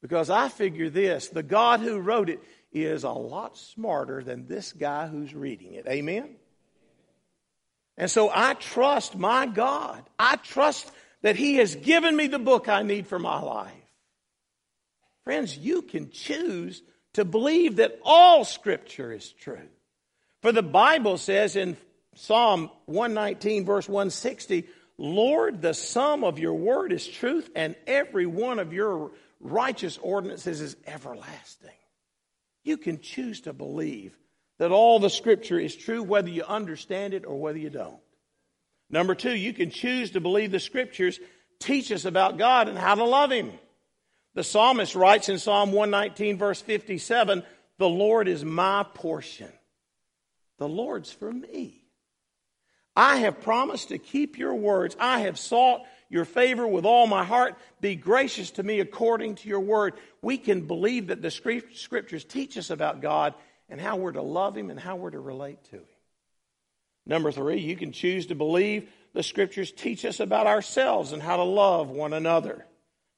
Because 0.00 0.28
I 0.28 0.48
figure 0.48 0.90
this 0.90 1.28
the 1.28 1.42
God 1.42 1.80
who 1.80 1.98
wrote 1.98 2.28
it 2.28 2.40
is 2.72 3.04
a 3.04 3.10
lot 3.10 3.56
smarter 3.56 4.22
than 4.22 4.46
this 4.46 4.72
guy 4.72 5.06
who's 5.06 5.34
reading 5.34 5.74
it. 5.74 5.86
Amen? 5.86 6.36
And 7.96 8.10
so 8.10 8.30
I 8.34 8.54
trust 8.54 9.16
my 9.16 9.46
God. 9.46 10.02
I 10.18 10.36
trust 10.36 10.90
that 11.20 11.36
He 11.36 11.56
has 11.56 11.74
given 11.74 12.16
me 12.16 12.26
the 12.26 12.38
book 12.38 12.68
I 12.68 12.82
need 12.82 13.06
for 13.06 13.18
my 13.18 13.40
life. 13.40 13.72
Friends, 15.24 15.56
you 15.56 15.82
can 15.82 16.10
choose 16.10 16.82
to 17.14 17.24
believe 17.24 17.76
that 17.76 18.00
all 18.02 18.44
Scripture 18.44 19.12
is 19.12 19.30
true. 19.30 19.68
For 20.40 20.50
the 20.50 20.62
Bible 20.62 21.18
says 21.18 21.54
in 21.54 21.76
Psalm 22.14 22.70
119, 22.86 23.64
verse 23.64 23.88
160, 23.88 24.66
Lord, 24.98 25.62
the 25.62 25.74
sum 25.74 26.24
of 26.24 26.38
your 26.38 26.54
word 26.54 26.92
is 26.92 27.06
truth, 27.06 27.50
and 27.54 27.76
every 27.86 28.26
one 28.26 28.58
of 28.58 28.72
your 28.72 29.12
righteous 29.40 29.98
ordinances 29.98 30.60
is 30.60 30.76
everlasting. 30.86 31.70
You 32.64 32.76
can 32.76 33.00
choose 33.00 33.42
to 33.42 33.52
believe 33.52 34.16
that 34.58 34.70
all 34.70 34.98
the 34.98 35.10
Scripture 35.10 35.58
is 35.58 35.74
true, 35.74 36.02
whether 36.02 36.28
you 36.28 36.44
understand 36.44 37.14
it 37.14 37.26
or 37.26 37.40
whether 37.40 37.58
you 37.58 37.70
don't. 37.70 37.98
Number 38.90 39.14
two, 39.14 39.34
you 39.34 39.52
can 39.52 39.70
choose 39.70 40.12
to 40.12 40.20
believe 40.20 40.52
the 40.52 40.60
Scriptures 40.60 41.18
teach 41.58 41.90
us 41.90 42.04
about 42.04 42.38
God 42.38 42.68
and 42.68 42.78
how 42.78 42.94
to 42.94 43.04
love 43.04 43.30
Him. 43.30 43.52
The 44.34 44.44
psalmist 44.44 44.94
writes 44.94 45.28
in 45.28 45.38
Psalm 45.38 45.72
119, 45.72 46.38
verse 46.38 46.60
57 46.60 47.42
The 47.78 47.88
Lord 47.88 48.28
is 48.28 48.44
my 48.44 48.84
portion, 48.94 49.50
the 50.58 50.68
Lord's 50.68 51.10
for 51.10 51.32
me. 51.32 51.82
I 52.94 53.16
have 53.18 53.40
promised 53.40 53.88
to 53.88 53.98
keep 53.98 54.38
your 54.38 54.54
words. 54.54 54.96
I 55.00 55.20
have 55.20 55.38
sought 55.38 55.82
your 56.12 56.26
favor 56.26 56.66
with 56.66 56.84
all 56.84 57.06
my 57.06 57.24
heart. 57.24 57.56
Be 57.80 57.96
gracious 57.96 58.50
to 58.52 58.62
me 58.62 58.80
according 58.80 59.36
to 59.36 59.48
your 59.48 59.60
word. 59.60 59.94
We 60.20 60.36
can 60.36 60.66
believe 60.66 61.06
that 61.06 61.22
the 61.22 61.30
scriptures 61.30 62.24
teach 62.24 62.58
us 62.58 62.68
about 62.68 63.00
God 63.00 63.34
and 63.70 63.80
how 63.80 63.96
we're 63.96 64.12
to 64.12 64.22
love 64.22 64.54
him 64.54 64.68
and 64.68 64.78
how 64.78 64.96
we're 64.96 65.10
to 65.10 65.18
relate 65.18 65.64
to 65.70 65.76
him. 65.76 65.84
Number 67.06 67.32
three, 67.32 67.60
you 67.60 67.76
can 67.76 67.92
choose 67.92 68.26
to 68.26 68.34
believe 68.34 68.90
the 69.14 69.22
scriptures 69.22 69.72
teach 69.72 70.04
us 70.04 70.20
about 70.20 70.46
ourselves 70.46 71.12
and 71.12 71.22
how 71.22 71.38
to 71.38 71.44
love 71.44 71.88
one 71.88 72.12
another. 72.12 72.66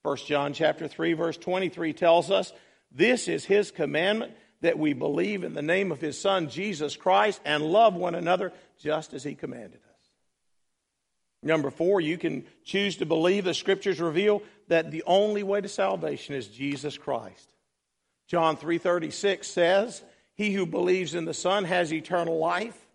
1 0.02 0.16
John 0.18 0.52
chapter 0.52 0.86
3 0.86 1.14
verse 1.14 1.36
23 1.36 1.94
tells 1.94 2.30
us, 2.30 2.52
this 2.92 3.26
is 3.26 3.44
his 3.44 3.72
commandment 3.72 4.34
that 4.60 4.78
we 4.78 4.92
believe 4.92 5.42
in 5.42 5.52
the 5.52 5.62
name 5.62 5.90
of 5.90 6.00
his 6.00 6.16
son 6.18 6.48
Jesus 6.48 6.94
Christ 6.94 7.40
and 7.44 7.64
love 7.64 7.94
one 7.94 8.14
another 8.14 8.52
just 8.78 9.14
as 9.14 9.24
he 9.24 9.34
commanded. 9.34 9.80
Number 11.44 11.70
4, 11.70 12.00
you 12.00 12.16
can 12.16 12.44
choose 12.64 12.96
to 12.96 13.06
believe 13.06 13.44
the 13.44 13.54
scriptures 13.54 14.00
reveal 14.00 14.42
that 14.68 14.90
the 14.90 15.04
only 15.06 15.42
way 15.42 15.60
to 15.60 15.68
salvation 15.68 16.34
is 16.34 16.48
Jesus 16.48 16.96
Christ. 16.96 17.52
John 18.26 18.56
3:36 18.56 19.46
says, 19.46 20.02
"He 20.34 20.52
who 20.52 20.64
believes 20.64 21.14
in 21.14 21.26
the 21.26 21.34
Son 21.34 21.64
has 21.64 21.92
eternal 21.92 22.38
life, 22.38 22.88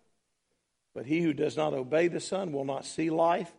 but 0.92 1.06
he 1.06 1.20
who 1.20 1.32
does 1.32 1.56
not 1.56 1.72
obey 1.72 2.08
the 2.08 2.20
Son 2.20 2.52
will 2.52 2.64
not 2.64 2.84
see 2.84 3.08
life, 3.08 3.52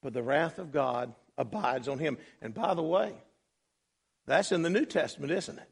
but 0.00 0.12
the 0.12 0.22
wrath 0.22 0.58
of 0.60 0.70
God 0.70 1.12
abides 1.36 1.88
on 1.88 1.98
him. 1.98 2.16
And 2.40 2.54
by 2.54 2.74
the 2.74 2.82
way, 2.82 3.14
that's 4.26 4.52
in 4.52 4.62
the 4.62 4.70
New 4.70 4.86
Testament, 4.86 5.32
isn't 5.32 5.58
it? 5.58 5.68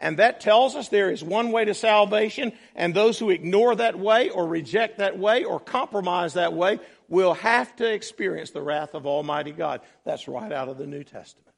And 0.00 0.18
that 0.18 0.40
tells 0.40 0.76
us 0.76 0.88
there 0.88 1.10
is 1.10 1.24
one 1.24 1.50
way 1.50 1.64
to 1.64 1.74
salvation, 1.74 2.52
and 2.76 2.94
those 2.94 3.18
who 3.18 3.30
ignore 3.30 3.74
that 3.74 3.98
way 3.98 4.30
or 4.30 4.46
reject 4.46 4.98
that 4.98 5.18
way 5.18 5.44
or 5.44 5.58
compromise 5.58 6.34
that 6.34 6.52
way 6.52 6.78
will 7.08 7.34
have 7.34 7.74
to 7.76 7.92
experience 7.92 8.50
the 8.50 8.62
wrath 8.62 8.94
of 8.94 9.06
Almighty 9.06 9.50
God. 9.50 9.80
That's 10.04 10.28
right 10.28 10.52
out 10.52 10.68
of 10.68 10.78
the 10.78 10.86
New 10.86 11.02
Testament. 11.02 11.54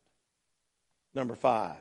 Number 1.15 1.35
five, 1.35 1.77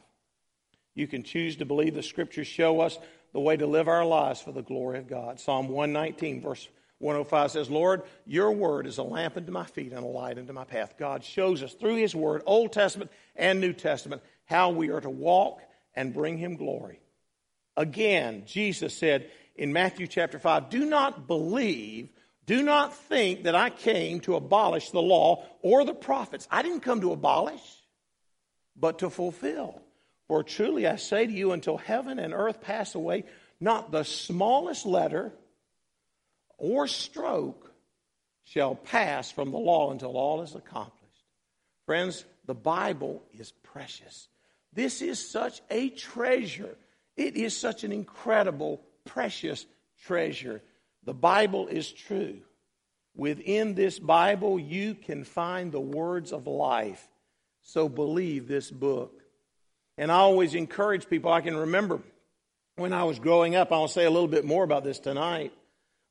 you 0.95 1.07
can 1.07 1.23
choose 1.23 1.57
to 1.57 1.65
believe 1.65 1.93
the 1.93 2.03
scriptures 2.03 2.47
show 2.47 2.81
us 2.81 2.97
the 3.31 3.39
way 3.39 3.55
to 3.55 3.67
live 3.67 3.87
our 3.87 4.03
lives 4.03 4.41
for 4.41 4.51
the 4.51 4.63
glory 4.63 4.99
of 4.99 5.07
God. 5.07 5.39
Psalm 5.39 5.69
119, 5.69 6.41
verse 6.41 6.67
105 6.97 7.51
says, 7.51 7.69
Lord, 7.69 8.01
your 8.25 8.51
word 8.51 8.85
is 8.85 8.97
a 8.97 9.03
lamp 9.03 9.37
unto 9.37 9.51
my 9.51 9.65
feet 9.65 9.93
and 9.93 10.03
a 10.03 10.07
light 10.07 10.37
unto 10.37 10.51
my 10.51 10.65
path. 10.65 10.95
God 10.97 11.23
shows 11.23 11.63
us 11.63 11.73
through 11.73 11.95
his 11.95 12.13
word, 12.13 12.41
Old 12.45 12.73
Testament 12.73 13.11
and 13.35 13.61
New 13.61 13.71
Testament, 13.71 14.21
how 14.45 14.71
we 14.71 14.89
are 14.89 14.99
to 14.99 15.09
walk 15.09 15.61
and 15.95 16.13
bring 16.13 16.37
him 16.37 16.55
glory. 16.55 16.99
Again, 17.75 18.43
Jesus 18.45 18.95
said 18.95 19.29
in 19.55 19.73
Matthew 19.73 20.07
chapter 20.07 20.39
5, 20.39 20.69
Do 20.69 20.85
not 20.85 21.27
believe, 21.27 22.09
do 22.45 22.63
not 22.63 22.95
think 22.95 23.43
that 23.43 23.55
I 23.55 23.69
came 23.69 24.19
to 24.21 24.35
abolish 24.35 24.91
the 24.91 25.01
law 25.01 25.45
or 25.61 25.85
the 25.85 25.93
prophets. 25.93 26.47
I 26.49 26.61
didn't 26.61 26.81
come 26.81 27.01
to 27.01 27.11
abolish, 27.11 27.61
but 28.75 28.99
to 28.99 29.09
fulfill. 29.09 29.81
For 30.27 30.43
truly 30.43 30.87
I 30.87 30.95
say 30.95 31.25
to 31.25 31.31
you, 31.31 31.51
until 31.51 31.77
heaven 31.77 32.19
and 32.19 32.33
earth 32.33 32.61
pass 32.61 32.95
away, 32.95 33.25
not 33.59 33.91
the 33.91 34.03
smallest 34.03 34.85
letter 34.85 35.33
or 36.57 36.87
stroke 36.87 37.73
shall 38.45 38.75
pass 38.75 39.31
from 39.31 39.51
the 39.51 39.57
law 39.57 39.91
until 39.91 40.17
all 40.17 40.41
is 40.41 40.55
accomplished. 40.55 40.95
Friends, 41.85 42.23
the 42.45 42.55
Bible 42.55 43.23
is 43.33 43.51
precious. 43.51 44.28
This 44.73 45.01
is 45.01 45.29
such 45.29 45.61
a 45.69 45.89
treasure. 45.89 46.77
It 47.17 47.35
is 47.35 47.55
such 47.55 47.83
an 47.83 47.91
incredible, 47.91 48.81
precious 49.05 49.65
treasure. 50.03 50.61
The 51.03 51.13
Bible 51.13 51.67
is 51.67 51.91
true. 51.91 52.39
Within 53.15 53.73
this 53.73 53.99
Bible, 53.99 54.59
you 54.59 54.95
can 54.95 55.23
find 55.23 55.71
the 55.71 55.79
words 55.79 56.31
of 56.31 56.47
life. 56.47 57.07
So 57.61 57.89
believe 57.89 58.47
this 58.47 58.71
book. 58.71 59.21
And 59.97 60.11
I 60.11 60.15
always 60.15 60.55
encourage 60.55 61.09
people, 61.09 61.31
I 61.31 61.41
can 61.41 61.57
remember 61.57 62.01
when 62.79 62.93
I 62.93 63.03
was 63.03 63.19
growing 63.19 63.55
up, 63.55 63.71
I'll 63.71 63.89
say 63.89 64.05
a 64.05 64.09
little 64.09 64.29
bit 64.29 64.45
more 64.45 64.63
about 64.63 64.85
this 64.85 64.99
tonight, 64.99 65.51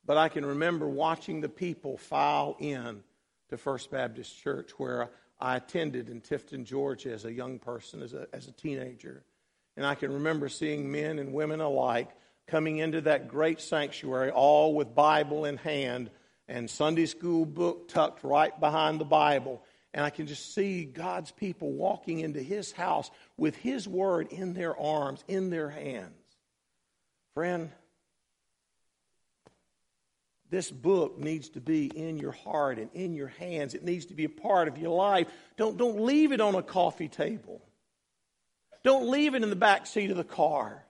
but 0.04 0.18
I 0.18 0.28
can 0.28 0.44
remember 0.44 0.86
watching 0.86 1.40
the 1.40 1.48
people 1.48 1.96
file 1.96 2.56
in 2.60 3.02
to 3.48 3.56
First 3.56 3.90
Baptist 3.90 4.38
Church 4.38 4.72
where 4.76 5.10
I 5.40 5.56
attended 5.56 6.08
in 6.08 6.20
Tifton, 6.20 6.64
Georgia 6.64 7.12
as 7.12 7.24
a 7.24 7.32
young 7.32 7.58
person, 7.58 8.02
as 8.02 8.12
a, 8.12 8.26
as 8.32 8.48
a 8.48 8.52
teenager. 8.52 9.22
And 9.76 9.86
I 9.86 9.94
can 9.94 10.12
remember 10.12 10.48
seeing 10.48 10.90
men 10.90 11.18
and 11.18 11.32
women 11.32 11.60
alike 11.60 12.10
coming 12.48 12.78
into 12.78 13.02
that 13.02 13.28
great 13.28 13.60
sanctuary, 13.60 14.30
all 14.30 14.74
with 14.74 14.94
Bible 14.94 15.44
in 15.44 15.56
hand 15.56 16.10
and 16.48 16.68
Sunday 16.68 17.06
school 17.06 17.44
book 17.44 17.88
tucked 17.88 18.24
right 18.24 18.58
behind 18.58 19.00
the 19.00 19.04
Bible. 19.04 19.62
And 19.94 20.04
I 20.04 20.10
can 20.10 20.26
just 20.26 20.54
see 20.54 20.84
God's 20.84 21.30
people 21.30 21.72
walking 21.72 22.20
into 22.20 22.42
His 22.42 22.72
house 22.72 23.10
with 23.36 23.54
His 23.56 23.86
word 23.86 24.32
in 24.32 24.54
their 24.54 24.76
arms, 24.76 25.22
in 25.28 25.50
their 25.50 25.68
hands. 25.68 26.12
Friend, 27.34 27.70
this 30.50 30.70
book 30.70 31.18
needs 31.18 31.50
to 31.50 31.60
be 31.60 31.86
in 31.86 32.16
your 32.16 32.32
heart 32.32 32.78
and 32.78 32.90
in 32.94 33.14
your 33.14 33.28
hands. 33.28 33.74
It 33.74 33.84
needs 33.84 34.06
to 34.06 34.14
be 34.14 34.24
a 34.24 34.30
part 34.30 34.68
of 34.68 34.78
your 34.78 34.96
life. 34.96 35.28
Don't, 35.56 35.76
don't 35.76 36.00
leave 36.00 36.32
it 36.32 36.40
on 36.40 36.54
a 36.54 36.62
coffee 36.62 37.08
table. 37.08 37.60
Don't 38.82 39.10
leave 39.10 39.34
it 39.34 39.42
in 39.42 39.50
the 39.50 39.56
back 39.56 39.86
seat 39.86 40.10
of 40.10 40.16
the 40.16 40.24
car. 40.24 40.84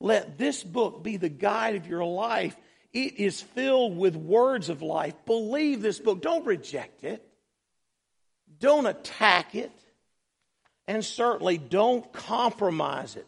Let 0.00 0.38
this 0.38 0.64
book 0.64 1.02
be 1.02 1.16
the 1.16 1.28
guide 1.28 1.76
of 1.76 1.86
your 1.86 2.04
life. 2.04 2.56
It 2.92 3.18
is 3.18 3.40
filled 3.40 3.96
with 3.96 4.16
words 4.16 4.68
of 4.68 4.82
life. 4.82 5.14
Believe 5.26 5.82
this 5.82 6.00
book. 6.00 6.22
Don't 6.22 6.46
reject 6.46 7.04
it. 7.04 7.24
Don't 8.58 8.86
attack 8.86 9.54
it. 9.54 9.72
And 10.86 11.04
certainly 11.04 11.58
don't 11.58 12.10
compromise 12.12 13.16
it. 13.16 13.26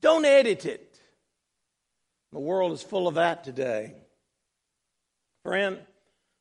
Don't 0.00 0.24
edit 0.24 0.66
it. 0.66 0.87
The 2.32 2.38
world 2.38 2.72
is 2.72 2.82
full 2.82 3.08
of 3.08 3.14
that 3.14 3.44
today. 3.44 3.94
Friend, 5.42 5.78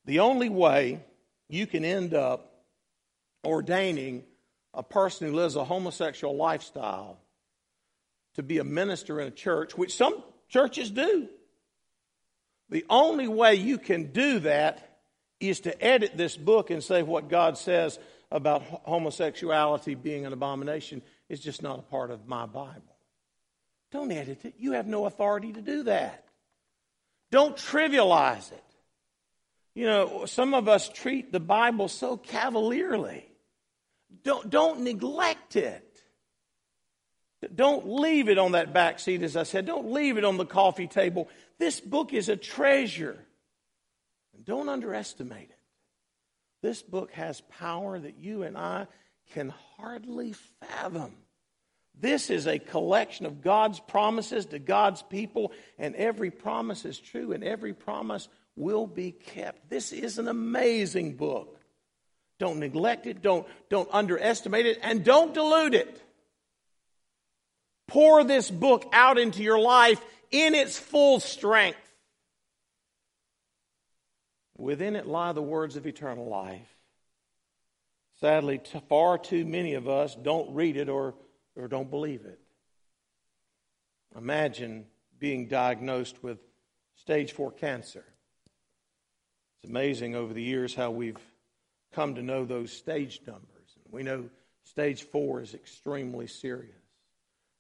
the 0.06 0.19
only 0.19 0.50
way 0.50 1.00
you 1.50 1.67
can 1.67 1.86
end 1.86 2.13
up 2.13 2.63
ordaining 3.45 4.23
a 4.73 4.84
person 4.84 5.28
who 5.28 5.34
lives 5.34 5.56
a 5.56 5.63
homosexual 5.63 6.36
lifestyle 6.36 7.19
to 8.36 8.43
be 8.43 8.58
a 8.58 8.63
minister 8.63 9.19
in 9.19 9.28
a 9.28 9.32
church, 9.32 9.78
which 9.78 9.95
some 9.95 10.21
churches 10.50 10.91
do, 10.91 11.28
the 12.69 12.86
only 12.89 13.28
way 13.28 13.56
you 13.56 13.78
can 13.78 14.12
do 14.12 14.39
that 14.39 15.00
is 15.39 15.62
to 15.62 15.84
edit 15.84 16.17
this 16.17 16.36
book 16.36 16.69
and 16.69 16.84
say 16.84 17.02
what 17.02 17.30
God 17.30 17.58
says 17.58 17.97
about 18.32 18.62
homosexuality 18.63 19.95
being 19.95 20.26
an 20.26 20.34
abomination 20.34 21.02
is 21.30 21.39
just 21.39 21.62
not 21.62 21.80
a 21.80 21.84
part 21.84 22.12
of 22.12 22.28
my 22.28 22.45
Bible. 22.45 22.96
Don't 23.91 24.12
edit 24.12 24.45
it. 24.45 24.56
You 24.58 24.73
have 24.73 24.88
no 24.88 25.06
authority 25.06 25.54
to 25.54 25.62
do 25.62 25.84
that. 25.84 26.26
Don't 27.32 27.56
trivialize 27.56 28.52
it. 28.52 28.63
You 29.76 29.86
know, 29.86 30.26
some 30.26 30.54
of 30.54 30.67
us 30.67 30.89
treat 30.89 31.32
the 31.32 31.39
Bible 31.39 31.88
so 31.88 32.17
cavalierly. 32.17 33.30
Don't, 34.23 34.50
don't 34.50 34.82
neglect 34.82 35.56
it. 35.56 35.84
Don't 37.54 37.88
leave 37.88 38.30
it 38.30 38.39
on 38.39 38.54
that 38.54 38.73
back 38.73 39.00
seat, 39.00 39.21
as 39.21 39.38
I 39.38 39.43
said. 39.43 39.65
Don't 39.65 39.91
leave 39.91 40.17
it 40.17 40.26
on 40.26 40.38
the 40.38 40.45
coffee 40.45 40.88
table. 40.88 41.30
This 41.60 41.80
book 41.80 42.13
is 42.13 42.30
a 42.30 42.36
treasure. 42.36 43.17
And 44.34 44.43
don't 44.43 44.69
underestimate 44.69 45.50
it. 45.50 45.60
This 46.63 46.82
book 46.82 47.12
has 47.12 47.41
power 47.41 48.00
that 48.00 48.17
you 48.17 48.43
and 48.43 48.58
I 48.58 48.88
can 49.34 49.54
hardly 49.78 50.34
fathom. 50.34 51.13
This 51.99 52.29
is 52.29 52.45
a 52.45 52.60
collection 52.60 53.25
of 53.25 53.41
God's 53.41 53.79
promises 53.79 54.45
to 54.47 54.60
God's 54.60 55.01
people, 55.01 55.51
and 55.79 55.95
every 55.95 56.29
promise 56.29 56.86
is 56.86 56.99
true, 56.99 57.31
and 57.33 57.43
every 57.43 57.73
promise 57.73 58.29
will 58.55 58.86
be 58.86 59.12
kept. 59.12 59.69
This 59.69 59.91
is 59.91 60.19
an 60.19 60.27
amazing 60.27 61.15
book. 61.15 61.60
Don't 62.39 62.60
neglect 62.60 63.07
it, 63.07 63.21
don't, 63.21 63.47
don't 63.69 63.89
underestimate 63.91 64.67
it, 64.67 64.79
and 64.83 65.03
don't 65.03 65.33
dilute 65.33 65.73
it. 65.73 66.03
Pour 67.88 68.23
this 68.23 68.51
book 68.51 68.88
out 68.93 69.17
into 69.17 69.41
your 69.41 69.60
life 69.60 70.03
in 70.29 70.53
its 70.53 70.77
full 70.77 71.19
strength. 71.19 71.79
Within 74.55 74.95
it 74.95 75.07
lie 75.07 75.31
the 75.31 75.41
words 75.41 75.77
of 75.77 75.88
eternal 75.88 76.27
life. 76.27 76.67
Sadly, 78.19 78.60
far 78.89 79.17
too 79.17 79.45
many 79.45 79.75
of 79.75 79.88
us 79.88 80.15
don't 80.15 80.53
read 80.53 80.75
it 80.75 80.89
or 80.89 81.13
or 81.57 81.67
don't 81.67 81.89
believe 81.89 82.25
it. 82.25 82.39
Imagine 84.15 84.85
being 85.19 85.47
diagnosed 85.47 86.23
with 86.23 86.39
stage 86.95 87.33
four 87.33 87.51
cancer. 87.51 88.05
It's 89.63 89.69
amazing 89.69 90.15
over 90.15 90.33
the 90.33 90.43
years 90.43 90.75
how 90.75 90.91
we've 90.91 91.17
come 91.93 92.15
to 92.15 92.21
know 92.21 92.45
those 92.45 92.71
stage 92.71 93.21
numbers. 93.25 93.77
We 93.89 94.03
know 94.03 94.29
stage 94.63 95.03
four 95.03 95.41
is 95.41 95.53
extremely 95.53 96.27
serious. 96.27 96.75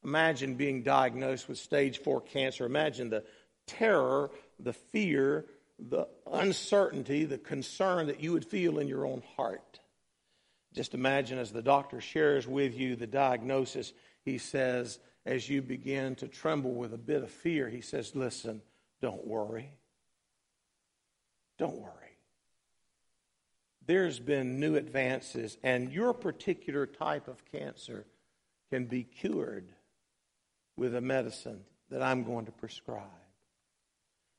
Imagine 0.03 0.55
being 0.55 0.83
diagnosed 0.83 1.49
with 1.49 1.57
stage 1.57 1.99
four 1.99 2.21
cancer. 2.21 2.65
Imagine 2.65 3.09
the 3.09 3.23
terror, 3.65 4.29
the 4.59 4.73
fear, 4.73 5.45
the 5.79 6.07
uncertainty, 6.31 7.25
the 7.25 7.37
concern 7.37 8.07
that 8.07 8.21
you 8.21 8.31
would 8.33 8.45
feel 8.45 8.79
in 8.79 8.87
your 8.87 9.05
own 9.05 9.23
heart. 9.35 9.76
Just 10.77 10.93
imagine 10.93 11.39
as 11.39 11.51
the 11.51 11.63
doctor 11.63 11.99
shares 11.99 12.47
with 12.47 12.77
you 12.77 12.95
the 12.95 13.07
diagnosis, 13.07 13.93
he 14.23 14.37
says, 14.37 14.99
as 15.25 15.49
you 15.49 15.63
begin 15.63 16.13
to 16.17 16.27
tremble 16.27 16.75
with 16.75 16.93
a 16.93 16.99
bit 16.99 17.23
of 17.23 17.31
fear, 17.31 17.67
he 17.67 17.81
says, 17.81 18.15
Listen, 18.15 18.61
don't 19.01 19.25
worry. 19.25 19.71
Don't 21.57 21.79
worry. 21.79 22.19
There's 23.87 24.19
been 24.19 24.59
new 24.59 24.75
advances, 24.75 25.57
and 25.63 25.91
your 25.91 26.13
particular 26.13 26.85
type 26.85 27.27
of 27.27 27.43
cancer 27.51 28.05
can 28.69 28.85
be 28.85 29.01
cured 29.01 29.69
with 30.75 30.93
a 30.93 31.01
medicine 31.01 31.61
that 31.89 32.03
I'm 32.03 32.23
going 32.23 32.45
to 32.45 32.51
prescribe. 32.51 33.01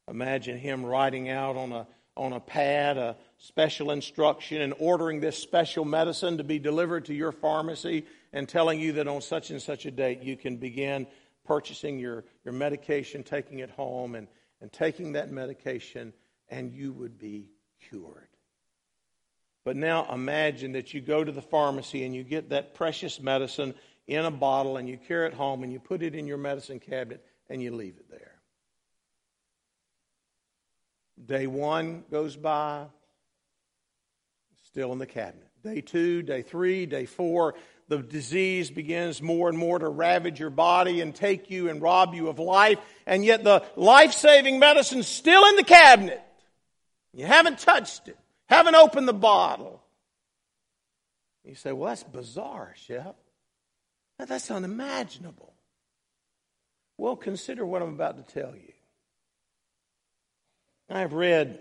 Imagine 0.08 0.56
him 0.56 0.86
writing 0.86 1.30
out 1.30 1.56
on 1.56 1.72
a 1.72 1.88
on 2.16 2.32
a 2.32 2.40
pad 2.40 2.96
a 2.96 3.16
special 3.38 3.92
instruction 3.92 4.60
and 4.60 4.74
ordering 4.78 5.20
this 5.20 5.38
special 5.38 5.84
medicine 5.84 6.38
to 6.38 6.44
be 6.44 6.58
delivered 6.58 7.04
to 7.06 7.14
your 7.14 7.32
pharmacy 7.32 8.04
and 8.32 8.48
telling 8.48 8.80
you 8.80 8.92
that 8.92 9.08
on 9.08 9.20
such 9.20 9.50
and 9.50 9.62
such 9.62 9.86
a 9.86 9.90
date 9.90 10.22
you 10.22 10.36
can 10.36 10.56
begin 10.56 11.06
purchasing 11.46 11.98
your, 11.98 12.24
your 12.44 12.52
medication, 12.52 13.22
taking 13.22 13.60
it 13.60 13.70
home, 13.70 14.14
and, 14.14 14.28
and 14.60 14.70
taking 14.70 15.12
that 15.12 15.30
medication, 15.30 16.12
and 16.50 16.72
you 16.72 16.92
would 16.92 17.18
be 17.18 17.48
cured. 17.88 18.28
But 19.64 19.76
now 19.76 20.12
imagine 20.12 20.72
that 20.72 20.92
you 20.92 21.00
go 21.00 21.24
to 21.24 21.32
the 21.32 21.42
pharmacy 21.42 22.04
and 22.04 22.14
you 22.14 22.24
get 22.24 22.50
that 22.50 22.74
precious 22.74 23.20
medicine 23.20 23.74
in 24.06 24.24
a 24.24 24.30
bottle 24.30 24.76
and 24.76 24.88
you 24.88 24.96
carry 24.96 25.26
it 25.26 25.34
home 25.34 25.62
and 25.62 25.72
you 25.72 25.78
put 25.78 26.02
it 26.02 26.14
in 26.14 26.26
your 26.26 26.38
medicine 26.38 26.80
cabinet 26.80 27.24
and 27.48 27.62
you 27.62 27.74
leave 27.74 27.96
it 27.98 28.10
there. 28.10 28.34
Day 31.24 31.46
one 31.46 32.04
goes 32.10 32.36
by, 32.36 32.86
still 34.68 34.92
in 34.92 34.98
the 34.98 35.06
cabinet. 35.06 35.48
Day 35.64 35.80
two, 35.80 36.22
day 36.22 36.42
three, 36.42 36.84
day 36.84 37.06
four, 37.06 37.54
the 37.88 37.98
disease 37.98 38.70
begins 38.70 39.22
more 39.22 39.48
and 39.48 39.56
more 39.56 39.78
to 39.78 39.88
ravage 39.88 40.38
your 40.38 40.50
body 40.50 41.00
and 41.00 41.14
take 41.14 41.50
you 41.50 41.70
and 41.70 41.80
rob 41.80 42.14
you 42.14 42.28
of 42.28 42.38
life, 42.38 42.78
and 43.06 43.24
yet 43.24 43.44
the 43.44 43.64
life 43.76 44.12
saving 44.12 44.58
medicine's 44.58 45.08
still 45.08 45.46
in 45.46 45.56
the 45.56 45.64
cabinet. 45.64 46.22
You 47.14 47.24
haven't 47.24 47.58
touched 47.58 48.08
it, 48.08 48.18
haven't 48.46 48.74
opened 48.74 49.08
the 49.08 49.14
bottle. 49.14 49.82
You 51.44 51.54
say, 51.54 51.72
Well, 51.72 51.88
that's 51.88 52.04
bizarre, 52.04 52.74
Shep. 52.76 53.16
That's 54.18 54.50
unimaginable. 54.50 55.54
Well, 56.98 57.16
consider 57.16 57.64
what 57.64 57.80
I'm 57.80 57.94
about 57.94 58.16
to 58.18 58.34
tell 58.40 58.54
you. 58.54 58.72
I've 60.90 61.12
read, 61.12 61.60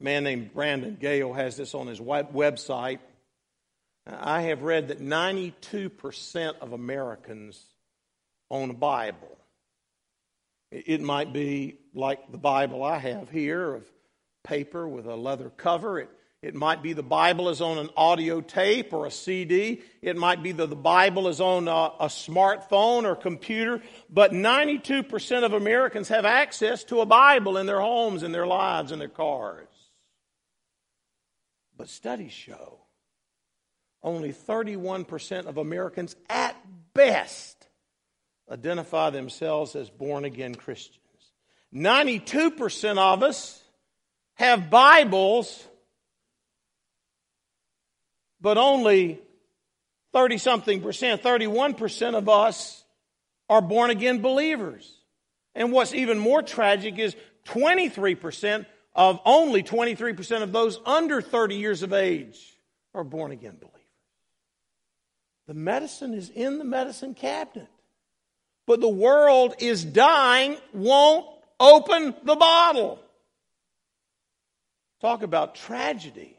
man 0.00 0.24
named 0.24 0.52
Brandon 0.54 0.96
Gaille 0.98 1.34
has 1.34 1.56
this 1.56 1.74
on 1.74 1.86
his 1.86 2.00
website. 2.00 2.98
I 4.06 4.42
have 4.42 4.62
read 4.62 4.88
that 4.88 5.00
92% 5.00 6.58
of 6.60 6.72
Americans 6.72 7.62
own 8.50 8.70
a 8.70 8.74
Bible. 8.74 9.36
It 10.72 11.00
might 11.00 11.32
be 11.32 11.76
like 11.94 12.30
the 12.30 12.38
Bible 12.38 12.82
I 12.82 12.98
have 12.98 13.28
here 13.30 13.74
of 13.74 13.84
paper 14.44 14.88
with 14.88 15.06
a 15.06 15.16
leather 15.16 15.50
cover. 15.50 16.00
It, 16.00 16.10
it 16.42 16.54
might 16.54 16.82
be 16.82 16.94
the 16.94 17.02
Bible 17.02 17.50
is 17.50 17.60
on 17.60 17.76
an 17.76 17.90
audio 17.96 18.40
tape 18.40 18.92
or 18.92 19.06
a 19.06 19.10
CD. 19.10 19.82
It 20.00 20.16
might 20.16 20.42
be 20.42 20.52
that 20.52 20.70
the 20.70 20.76
Bible 20.76 21.28
is 21.28 21.40
on 21.40 21.68
a, 21.68 21.92
a 22.00 22.06
smartphone 22.06 23.04
or 23.04 23.14
computer. 23.14 23.82
But 24.08 24.32
92% 24.32 25.44
of 25.44 25.52
Americans 25.52 26.08
have 26.08 26.24
access 26.24 26.84
to 26.84 27.00
a 27.00 27.06
Bible 27.06 27.58
in 27.58 27.66
their 27.66 27.80
homes, 27.80 28.22
in 28.22 28.32
their 28.32 28.46
lives, 28.46 28.92
in 28.92 28.98
their 28.98 29.08
cars. 29.08 29.68
But 31.80 31.88
studies 31.88 32.32
show 32.32 32.76
only 34.02 34.34
31% 34.34 35.46
of 35.46 35.56
Americans 35.56 36.14
at 36.28 36.54
best 36.92 37.56
identify 38.52 39.08
themselves 39.08 39.74
as 39.74 39.88
born 39.88 40.26
again 40.26 40.54
Christians. 40.54 40.98
92% 41.74 42.98
of 42.98 43.22
us 43.22 43.62
have 44.34 44.68
Bibles, 44.68 45.66
but 48.42 48.58
only 48.58 49.18
30 50.12 50.36
something 50.36 50.82
percent, 50.82 51.22
31% 51.22 52.14
of 52.14 52.28
us 52.28 52.84
are 53.48 53.62
born 53.62 53.88
again 53.88 54.20
believers. 54.20 54.98
And 55.54 55.72
what's 55.72 55.94
even 55.94 56.18
more 56.18 56.42
tragic 56.42 56.98
is 56.98 57.16
23% 57.46 58.66
of 58.94 59.20
only 59.24 59.62
23% 59.62 60.42
of 60.42 60.52
those 60.52 60.80
under 60.84 61.22
30 61.22 61.56
years 61.56 61.82
of 61.82 61.92
age 61.92 62.56
are 62.94 63.04
born 63.04 63.32
again 63.32 63.56
believers. 63.58 63.80
The 65.46 65.54
medicine 65.54 66.14
is 66.14 66.30
in 66.30 66.58
the 66.58 66.64
medicine 66.64 67.14
cabinet. 67.14 67.68
But 68.66 68.80
the 68.80 68.88
world 68.88 69.56
is 69.58 69.84
dying, 69.84 70.56
won't 70.72 71.26
open 71.58 72.14
the 72.22 72.36
bottle. 72.36 73.00
Talk 75.00 75.22
about 75.22 75.56
tragedy. 75.56 76.36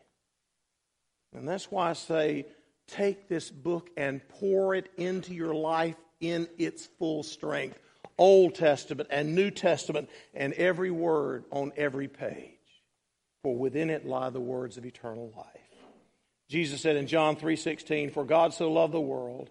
And 1.34 1.47
that's 1.47 1.70
why 1.70 1.89
I 1.89 1.93
say 1.93 2.45
take 2.88 3.28
this 3.28 3.49
book 3.49 3.89
and 3.97 4.22
pour 4.30 4.76
it 4.76 4.89
into 4.97 5.34
your 5.34 5.54
life 5.54 5.95
in 6.20 6.47
its 6.58 6.86
full 6.99 7.24
strength. 7.24 7.80
Old 8.22 8.53
Testament 8.53 9.09
and 9.11 9.34
New 9.34 9.49
Testament, 9.49 10.07
and 10.36 10.53
every 10.53 10.91
word 10.91 11.43
on 11.51 11.74
every 11.76 12.07
page. 12.07 12.59
For 13.41 13.57
within 13.57 13.89
it 13.89 14.05
lie 14.05 14.30
the 14.30 14.39
words 14.39 14.78
of 14.78 14.86
eternal 14.86 15.34
life. 15.36 15.47
Jesus 16.47 16.82
said 16.82 16.97
in 16.97 17.07
John 17.07 17.36
3:16, 17.36 18.11
"For 18.11 18.24
God 18.24 18.53
so 18.53 18.72
loved 18.72 18.93
the 18.93 19.01
world 19.01 19.49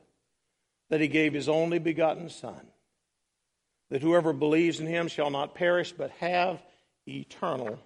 that 0.88 1.00
he 1.00 1.08
gave 1.08 1.32
his 1.32 1.48
only 1.48 1.80
begotten 1.80 2.28
son, 2.28 2.70
that 3.88 4.02
whoever 4.02 4.32
believes 4.32 4.78
in 4.78 4.86
him 4.86 5.08
shall 5.08 5.30
not 5.30 5.56
perish 5.56 5.90
but 5.90 6.12
have 6.12 6.62
eternal 7.08 7.80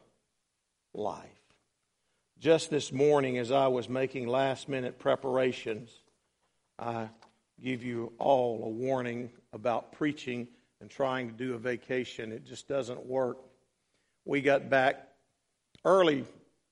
life." 0.93 1.31
Just 2.39 2.69
this 2.69 2.93
morning 2.93 3.39
as 3.39 3.51
I 3.51 3.69
was 3.69 3.89
making 3.89 4.27
last-minute 4.27 4.99
preparations, 4.99 6.03
I 6.79 7.09
give 7.59 7.83
you 7.83 8.13
all 8.19 8.63
a 8.65 8.69
warning 8.69 9.33
about 9.51 9.93
preaching 9.93 10.49
and 10.81 10.91
trying 10.91 11.29
to 11.29 11.35
do 11.35 11.55
a 11.55 11.59
vacation. 11.59 12.33
It 12.33 12.45
just 12.45 12.69
doesn't 12.69 13.05
work. 13.07 13.39
We 14.25 14.41
got 14.41 14.69
back 14.69 15.09
early 15.85 16.25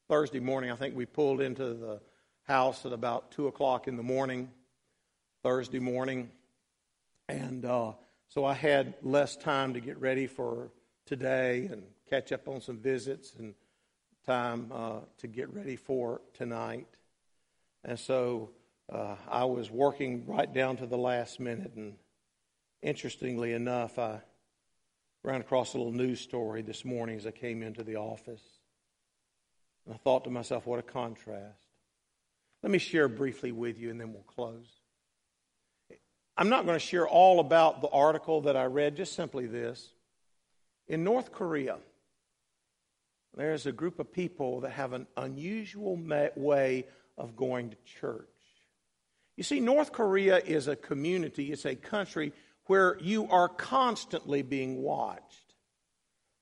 Thursday 0.09 0.41
morning. 0.41 0.71
I 0.71 0.77
think 0.77 0.95
we 0.95 1.07
pulled 1.07 1.41
into 1.41 1.75
the 1.75 2.01
house 2.45 2.85
at 2.85 2.93
about 2.93 3.31
2 3.33 3.47
o'clock 3.47 3.89
in 3.89 3.97
the 3.97 4.03
morning, 4.03 4.51
Thursday 5.43 5.79
morning. 5.79 6.31
And 7.29 7.65
uh, 7.65 7.93
so 8.29 8.45
I 8.45 8.55
had 8.55 8.95
less 9.03 9.37
time 9.37 9.75
to 9.75 9.81
get 9.81 9.99
ready 9.99 10.27
for 10.27 10.71
today 11.07 11.69
and 11.71 11.83
catch 12.09 12.33
up 12.33 12.49
on 12.49 12.61
some 12.61 12.79
visits 12.79 13.35
and 13.39 13.55
time 14.27 14.71
uh, 14.73 15.01
to 15.19 15.27
get 15.27 15.53
ready 15.53 15.77
for 15.77 16.21
tonight. 16.35 16.87
And 17.85 17.99
so 17.99 18.51
uh, 18.93 19.17
I 19.31 19.45
was 19.45 19.71
working 19.71 20.25
right 20.27 20.53
down 20.53 20.77
to 20.79 20.87
the 20.87 20.99
last 20.99 21.41
minute. 21.41 21.73
And 21.75 21.95
interestingly 22.83 23.53
enough, 23.53 23.99
I 23.99 24.21
ran 25.23 25.41
across 25.41 25.75
a 25.75 25.79
little 25.79 25.93
news 25.93 26.21
story 26.21 26.63
this 26.63 26.85
morning 26.85 27.17
as 27.17 27.27
I 27.27 27.31
came 27.31 27.63
into 27.63 27.85
the 27.85 27.97
office. 27.97 28.43
And 29.87 29.95
I 29.95 29.99
thought 29.99 30.25
to 30.25 30.31
myself, 30.31 30.67
what 30.67 30.79
a 30.79 30.83
contrast. 30.83 31.67
Let 32.63 32.71
me 32.71 32.79
share 32.79 33.09
briefly 33.09 33.53
with 33.53 33.79
you 33.79 33.91
and 33.91 34.01
then 34.01 34.13
we'll 34.13 34.23
close. 34.23 34.67
I'm 36.37 36.49
not 36.49 36.65
going 36.65 36.77
to 36.77 36.85
share 36.85 37.07
all 37.07 37.41
about 37.41 37.83
the 37.83 37.89
article 37.89 38.43
that 38.43 38.57
I 38.57 38.65
read, 38.65 38.97
just 38.97 39.15
simply 39.15 39.47
this. 39.47 39.91
In 40.89 41.05
North 41.05 41.33
Korea, 41.33 41.77
there's 43.37 43.67
a 43.67 43.73
group 43.73 43.99
of 43.99 44.13
people 44.13 44.61
that 44.61 44.71
have 44.71 44.93
an 44.93 45.07
unusual 45.17 45.97
way 46.37 46.87
of 47.19 47.37
going 47.37 47.71
to 47.71 47.77
church. 47.85 48.29
You 49.37 49.45
see, 49.45 49.61
North 49.61 49.93
Korea 49.93 50.39
is 50.39 50.69
a 50.69 50.77
community, 50.77 51.53
it's 51.53 51.65
a 51.65 51.75
country 51.75 52.33
where 52.67 52.99
you 53.01 53.29
are 53.29 53.49
constantly 53.49 54.43
being 54.43 54.83
watched. 54.83 55.55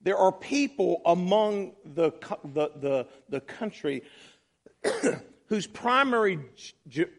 There 0.03 0.17
are 0.17 0.33
people 0.33 1.03
among 1.05 1.73
the, 1.85 2.13
the, 2.45 2.71
the, 2.77 3.07
the 3.29 3.41
country 3.41 4.03
whose 5.47 5.67
primary 5.67 6.39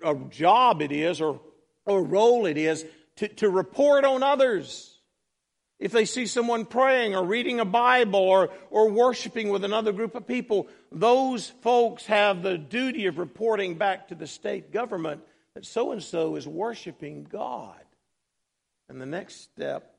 uh, 0.03 0.13
job 0.29 0.81
it 0.81 0.91
is 0.91 1.21
or, 1.21 1.41
or 1.85 2.03
role 2.03 2.45
it 2.45 2.57
is 2.57 2.85
to, 3.17 3.27
to 3.27 3.49
report 3.49 4.03
on 4.03 4.23
others. 4.23 4.97
If 5.79 5.91
they 5.91 6.05
see 6.05 6.27
someone 6.27 6.65
praying 6.65 7.15
or 7.15 7.25
reading 7.25 7.59
a 7.59 7.65
Bible 7.65 8.19
or, 8.19 8.51
or 8.69 8.89
worshiping 8.89 9.49
with 9.49 9.63
another 9.63 9.91
group 9.91 10.13
of 10.15 10.27
people, 10.27 10.67
those 10.91 11.49
folks 11.61 12.05
have 12.05 12.43
the 12.43 12.57
duty 12.57 13.07
of 13.07 13.17
reporting 13.17 13.75
back 13.75 14.07
to 14.09 14.15
the 14.15 14.27
state 14.27 14.71
government 14.71 15.21
that 15.55 15.65
so 15.65 15.91
and 15.91 16.01
so 16.01 16.35
is 16.35 16.47
worshiping 16.47 17.27
God. 17.29 17.81
And 18.91 18.99
the 18.99 19.05
next 19.05 19.43
step 19.43 19.95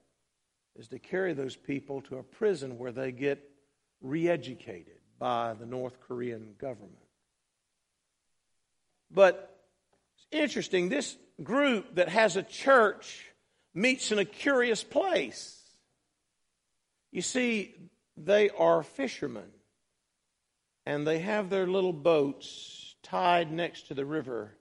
is 0.76 0.88
to 0.88 0.98
carry 0.98 1.32
those 1.32 1.56
people 1.56 2.02
to 2.02 2.18
a 2.18 2.22
prison 2.22 2.76
where 2.76 2.92
they 2.92 3.10
get 3.10 3.42
re 4.02 4.28
educated 4.28 4.98
by 5.18 5.54
the 5.54 5.64
North 5.64 5.98
Korean 6.06 6.54
government. 6.58 6.98
But 9.10 9.58
it's 10.14 10.26
interesting, 10.30 10.90
this 10.90 11.16
group 11.42 11.94
that 11.94 12.10
has 12.10 12.36
a 12.36 12.42
church 12.42 13.30
meets 13.72 14.12
in 14.12 14.18
a 14.18 14.26
curious 14.26 14.84
place. 14.84 15.58
You 17.12 17.22
see, 17.22 17.74
they 18.18 18.50
are 18.50 18.82
fishermen, 18.82 19.52
and 20.84 21.06
they 21.06 21.20
have 21.20 21.48
their 21.48 21.66
little 21.66 21.94
boats 21.94 22.94
tied 23.02 23.50
next 23.50 23.88
to 23.88 23.94
the 23.94 24.04
river, 24.04 24.54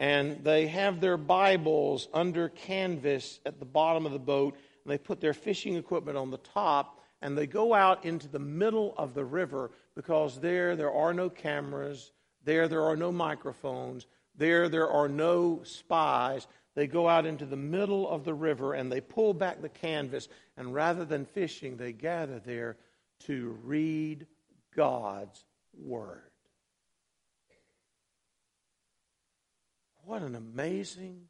and 0.00 0.44
they 0.44 0.66
have 0.68 1.00
their 1.00 1.16
Bibles 1.16 2.08
under 2.12 2.48
canvas 2.48 3.40
at 3.44 3.58
the 3.58 3.64
bottom 3.64 4.06
of 4.06 4.12
the 4.12 4.18
boat, 4.18 4.54
and 4.84 4.92
they 4.92 4.98
put 4.98 5.20
their 5.20 5.34
fishing 5.34 5.76
equipment 5.76 6.16
on 6.16 6.30
the 6.30 6.38
top, 6.38 7.00
and 7.20 7.36
they 7.36 7.46
go 7.46 7.74
out 7.74 8.04
into 8.04 8.28
the 8.28 8.38
middle 8.38 8.94
of 8.96 9.14
the 9.14 9.24
river 9.24 9.72
because 9.94 10.38
there 10.40 10.76
there 10.76 10.92
are 10.92 11.12
no 11.12 11.28
cameras, 11.28 12.12
there, 12.44 12.68
there 12.68 12.84
are 12.84 12.96
no 12.96 13.12
microphones. 13.12 14.06
There, 14.34 14.68
there 14.68 14.88
are 14.88 15.08
no 15.08 15.60
spies. 15.64 16.46
They 16.74 16.86
go 16.86 17.08
out 17.08 17.26
into 17.26 17.44
the 17.44 17.56
middle 17.56 18.08
of 18.08 18.24
the 18.24 18.32
river 18.32 18.74
and 18.74 18.90
they 18.90 19.00
pull 19.00 19.34
back 19.34 19.60
the 19.60 19.68
canvas. 19.68 20.28
And 20.56 20.72
rather 20.72 21.04
than 21.04 21.26
fishing, 21.26 21.76
they 21.76 21.92
gather 21.92 22.38
there 22.38 22.76
to 23.26 23.58
read 23.64 24.26
God's 24.74 25.44
Word. 25.76 26.27
What 30.08 30.22
an 30.22 30.36
amazing 30.36 31.24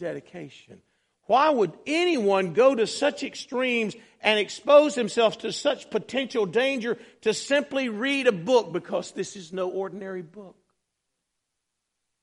dedication. 0.00 0.82
Why 1.26 1.48
would 1.48 1.72
anyone 1.86 2.54
go 2.54 2.74
to 2.74 2.84
such 2.84 3.22
extremes 3.22 3.94
and 4.20 4.40
expose 4.40 4.96
themselves 4.96 5.36
to 5.38 5.52
such 5.52 5.90
potential 5.90 6.44
danger 6.44 6.98
to 7.20 7.32
simply 7.32 7.88
read 7.88 8.26
a 8.26 8.32
book? 8.32 8.72
Because 8.72 9.12
this 9.12 9.36
is 9.36 9.52
no 9.52 9.70
ordinary 9.70 10.22
book. 10.22 10.56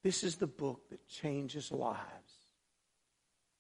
This 0.03 0.25
is 0.25 0.35
the 0.35 0.45
book 0.45 0.89
that 0.89 1.07
changes 1.07 1.71
lives. 1.71 2.01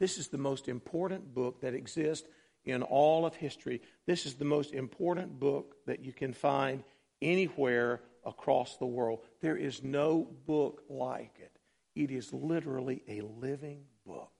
This 0.01 0.17
is 0.17 0.27
the 0.27 0.37
most 0.37 0.67
important 0.67 1.33
book 1.33 1.61
that 1.61 1.73
exists 1.73 2.27
in 2.65 2.83
all 2.83 3.25
of 3.25 3.35
history. 3.35 3.81
This 4.05 4.25
is 4.25 4.33
the 4.33 4.43
most 4.43 4.73
important 4.73 5.39
book 5.39 5.77
that 5.85 6.03
you 6.03 6.11
can 6.11 6.33
find 6.33 6.83
anywhere 7.21 8.01
across 8.25 8.75
the 8.75 8.85
world. 8.85 9.19
There 9.39 9.55
is 9.55 9.81
no 9.81 10.27
book 10.45 10.83
like 10.89 11.37
it. 11.39 11.52
It 11.95 12.11
is 12.11 12.33
literally 12.33 13.03
a 13.07 13.21
living 13.21 13.85
book 14.05 14.31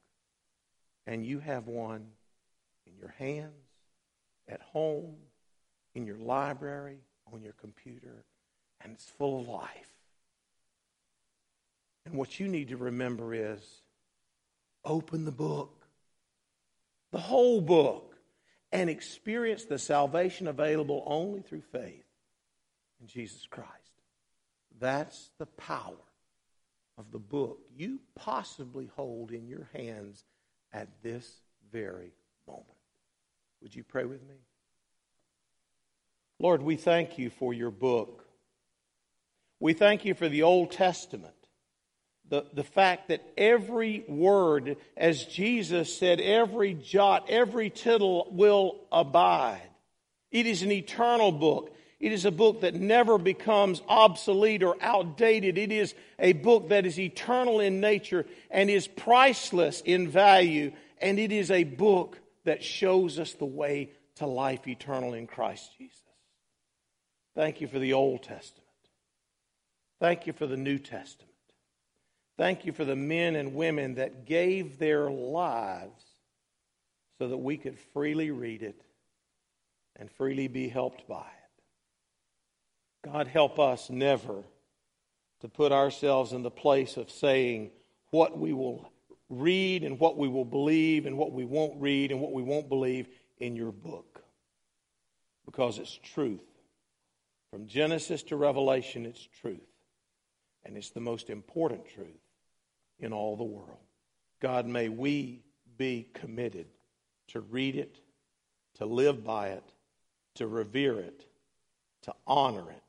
and 1.06 1.26
you 1.26 1.40
have 1.40 1.68
one 1.68 2.08
in 2.86 2.98
your 2.98 3.14
hands, 3.18 3.52
at 4.48 4.62
home, 4.62 5.16
in 5.96 6.06
your 6.06 6.18
library, 6.18 7.00
on 7.32 7.42
your 7.42 7.54
computer, 7.54 8.26
and 8.82 8.94
it's 8.94 9.10
full 9.10 9.40
of 9.40 9.48
life. 9.48 9.94
And 12.06 12.16
what 12.16 12.40
you 12.40 12.48
need 12.48 12.70
to 12.70 12.78
remember 12.78 13.34
is 13.34 13.82
open 14.84 15.26
the 15.26 15.32
book, 15.32 15.86
the 17.12 17.20
whole 17.20 17.62
book, 17.62 18.18
and 18.72 18.90
experience 18.90 19.66
the 19.66 19.80
salvation 19.80 20.48
available 20.48 21.04
only 21.06 21.42
through 21.42 21.62
faith 21.62 22.06
in 23.00 23.08
Jesus 23.08 23.46
Christ. 23.50 23.70
That's 24.80 25.30
the 25.38 25.46
power 25.46 25.96
of 26.98 27.12
the 27.12 27.20
book 27.20 27.60
you 27.76 28.00
possibly 28.16 28.90
hold 28.96 29.32
in 29.32 29.48
your 29.48 29.70
hands 29.74 30.24
at 30.72 30.88
this 31.02 31.42
very 31.72 32.12
moment. 32.48 32.68
Would 33.62 33.76
you 33.76 33.84
pray 33.84 34.06
with 34.06 34.22
me? 34.22 34.36
Lord, 36.40 36.62
we 36.62 36.76
thank 36.76 37.18
you 37.18 37.30
for 37.30 37.54
your 37.54 37.72
book. 37.72 38.26
We 39.60 39.74
thank 39.74 40.04
you 40.04 40.14
for 40.14 40.28
the 40.28 40.44
Old 40.44 40.72
Testament. 40.72 41.34
The, 42.30 42.46
the 42.54 42.64
fact 42.64 43.10
that 43.10 43.24
every 43.38 44.04
word, 44.08 44.78
as 44.98 45.26
Jesus 45.26 45.98
said, 45.98 46.20
every 46.20 46.74
jot, 46.74 47.30
every 47.30 47.70
tittle 47.70 48.28
will 48.32 48.82
abide. 48.92 49.62
It 50.32 50.48
is 50.48 50.64
an 50.64 50.72
eternal 50.72 51.32
book. 51.32 51.73
It 52.04 52.12
is 52.12 52.26
a 52.26 52.32
book 52.32 52.60
that 52.62 52.76
never 52.76 53.18
becomes 53.18 53.82
obsolete 53.88 54.62
or 54.62 54.76
outdated. 54.82 55.58
It 55.58 55.72
is 55.72 55.96
a 56.20 56.34
book 56.34 56.68
that 56.68 56.86
is 56.86 57.00
eternal 57.00 57.62
in 57.62 57.80
nature 57.80 58.26
and 58.52 58.70
is 58.70 58.88
priceless 58.88 59.80
in 59.80 60.10
value. 60.10 60.74
And 61.02 61.18
it 61.18 61.32
is 61.32 61.50
a 61.50 61.64
book 61.64 62.20
that 62.44 62.62
shows 62.62 63.20
us 63.20 63.32
the 63.32 63.46
way 63.46 63.92
to 64.16 64.28
life 64.28 64.68
eternal 64.68 65.14
in 65.14 65.28
Christ 65.28 65.72
Jesus. 65.78 65.98
Thank 67.36 67.62
you 67.62 67.70
for 67.70 67.80
the 67.80 67.94
Old 67.94 68.22
Testament. 68.22 68.68
Thank 70.02 70.28
you 70.28 70.34
for 70.34 70.46
the 70.46 70.58
New 70.58 70.80
Testament. 70.80 71.32
Thank 72.38 72.66
you 72.66 72.74
for 72.74 72.84
the 72.84 72.98
men 72.98 73.38
and 73.38 73.56
women 73.56 73.96
that 73.96 74.26
gave 74.26 74.78
their 74.78 75.10
lives 75.10 76.04
so 77.18 77.30
that 77.30 77.38
we 77.38 77.56
could 77.56 77.80
freely 77.94 78.30
read 78.30 78.62
it 78.62 78.82
and 79.96 80.12
freely 80.12 80.50
be 80.50 80.68
helped 80.68 81.08
by 81.08 81.22
it. 81.22 81.43
God, 83.04 83.28
help 83.28 83.60
us 83.60 83.90
never 83.90 84.44
to 85.42 85.48
put 85.50 85.72
ourselves 85.72 86.32
in 86.32 86.42
the 86.42 86.52
place 86.52 86.96
of 86.96 87.12
saying 87.12 87.72
what 88.12 88.38
we 88.38 88.54
will 88.54 88.90
read 89.30 89.84
and 89.84 90.00
what 90.00 90.18
we 90.18 90.28
will 90.28 90.46
believe 90.46 91.06
and 91.06 91.18
what 91.18 91.34
we 91.34 91.44
won't 91.44 91.80
read 91.82 92.12
and 92.12 92.22
what 92.22 92.32
we 92.32 92.44
won't 92.44 92.70
believe 92.70 93.08
in 93.40 93.56
your 93.56 93.72
book. 93.72 94.24
Because 95.46 95.80
it's 95.80 96.00
truth. 96.02 96.46
From 97.52 97.68
Genesis 97.68 98.24
to 98.24 98.36
Revelation, 98.38 99.06
it's 99.06 99.28
truth. 99.42 99.60
And 100.66 100.78
it's 100.78 100.92
the 100.92 101.02
most 101.02 101.30
important 101.30 101.86
truth 101.94 102.08
in 103.00 103.12
all 103.12 103.36
the 103.36 103.44
world. 103.44 103.78
God, 104.40 104.66
may 104.66 104.88
we 104.88 105.42
be 105.78 106.08
committed 106.14 106.68
to 107.28 107.42
read 107.42 107.76
it, 107.76 108.00
to 108.76 108.86
live 108.86 109.24
by 109.24 109.50
it, 109.50 109.64
to 110.36 110.48
revere 110.48 111.00
it, 111.00 111.26
to 112.04 112.14
honor 112.26 112.70
it, 112.72 112.83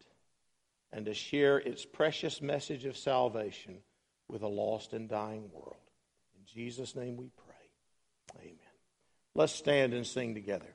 and 0.94 1.06
to 1.06 1.12
share 1.12 1.58
its 1.58 1.84
precious 1.84 2.40
message 2.40 2.84
of 2.84 2.96
salvation 2.96 3.78
with 4.28 4.42
a 4.42 4.48
lost 4.48 4.92
and 4.92 5.08
dying 5.08 5.50
world. 5.52 5.74
In 6.38 6.44
Jesus' 6.46 6.94
name 6.94 7.16
we 7.16 7.30
pray. 7.36 8.40
Amen. 8.40 8.58
Let's 9.34 9.52
stand 9.52 9.92
and 9.92 10.06
sing 10.06 10.34
together. 10.34 10.72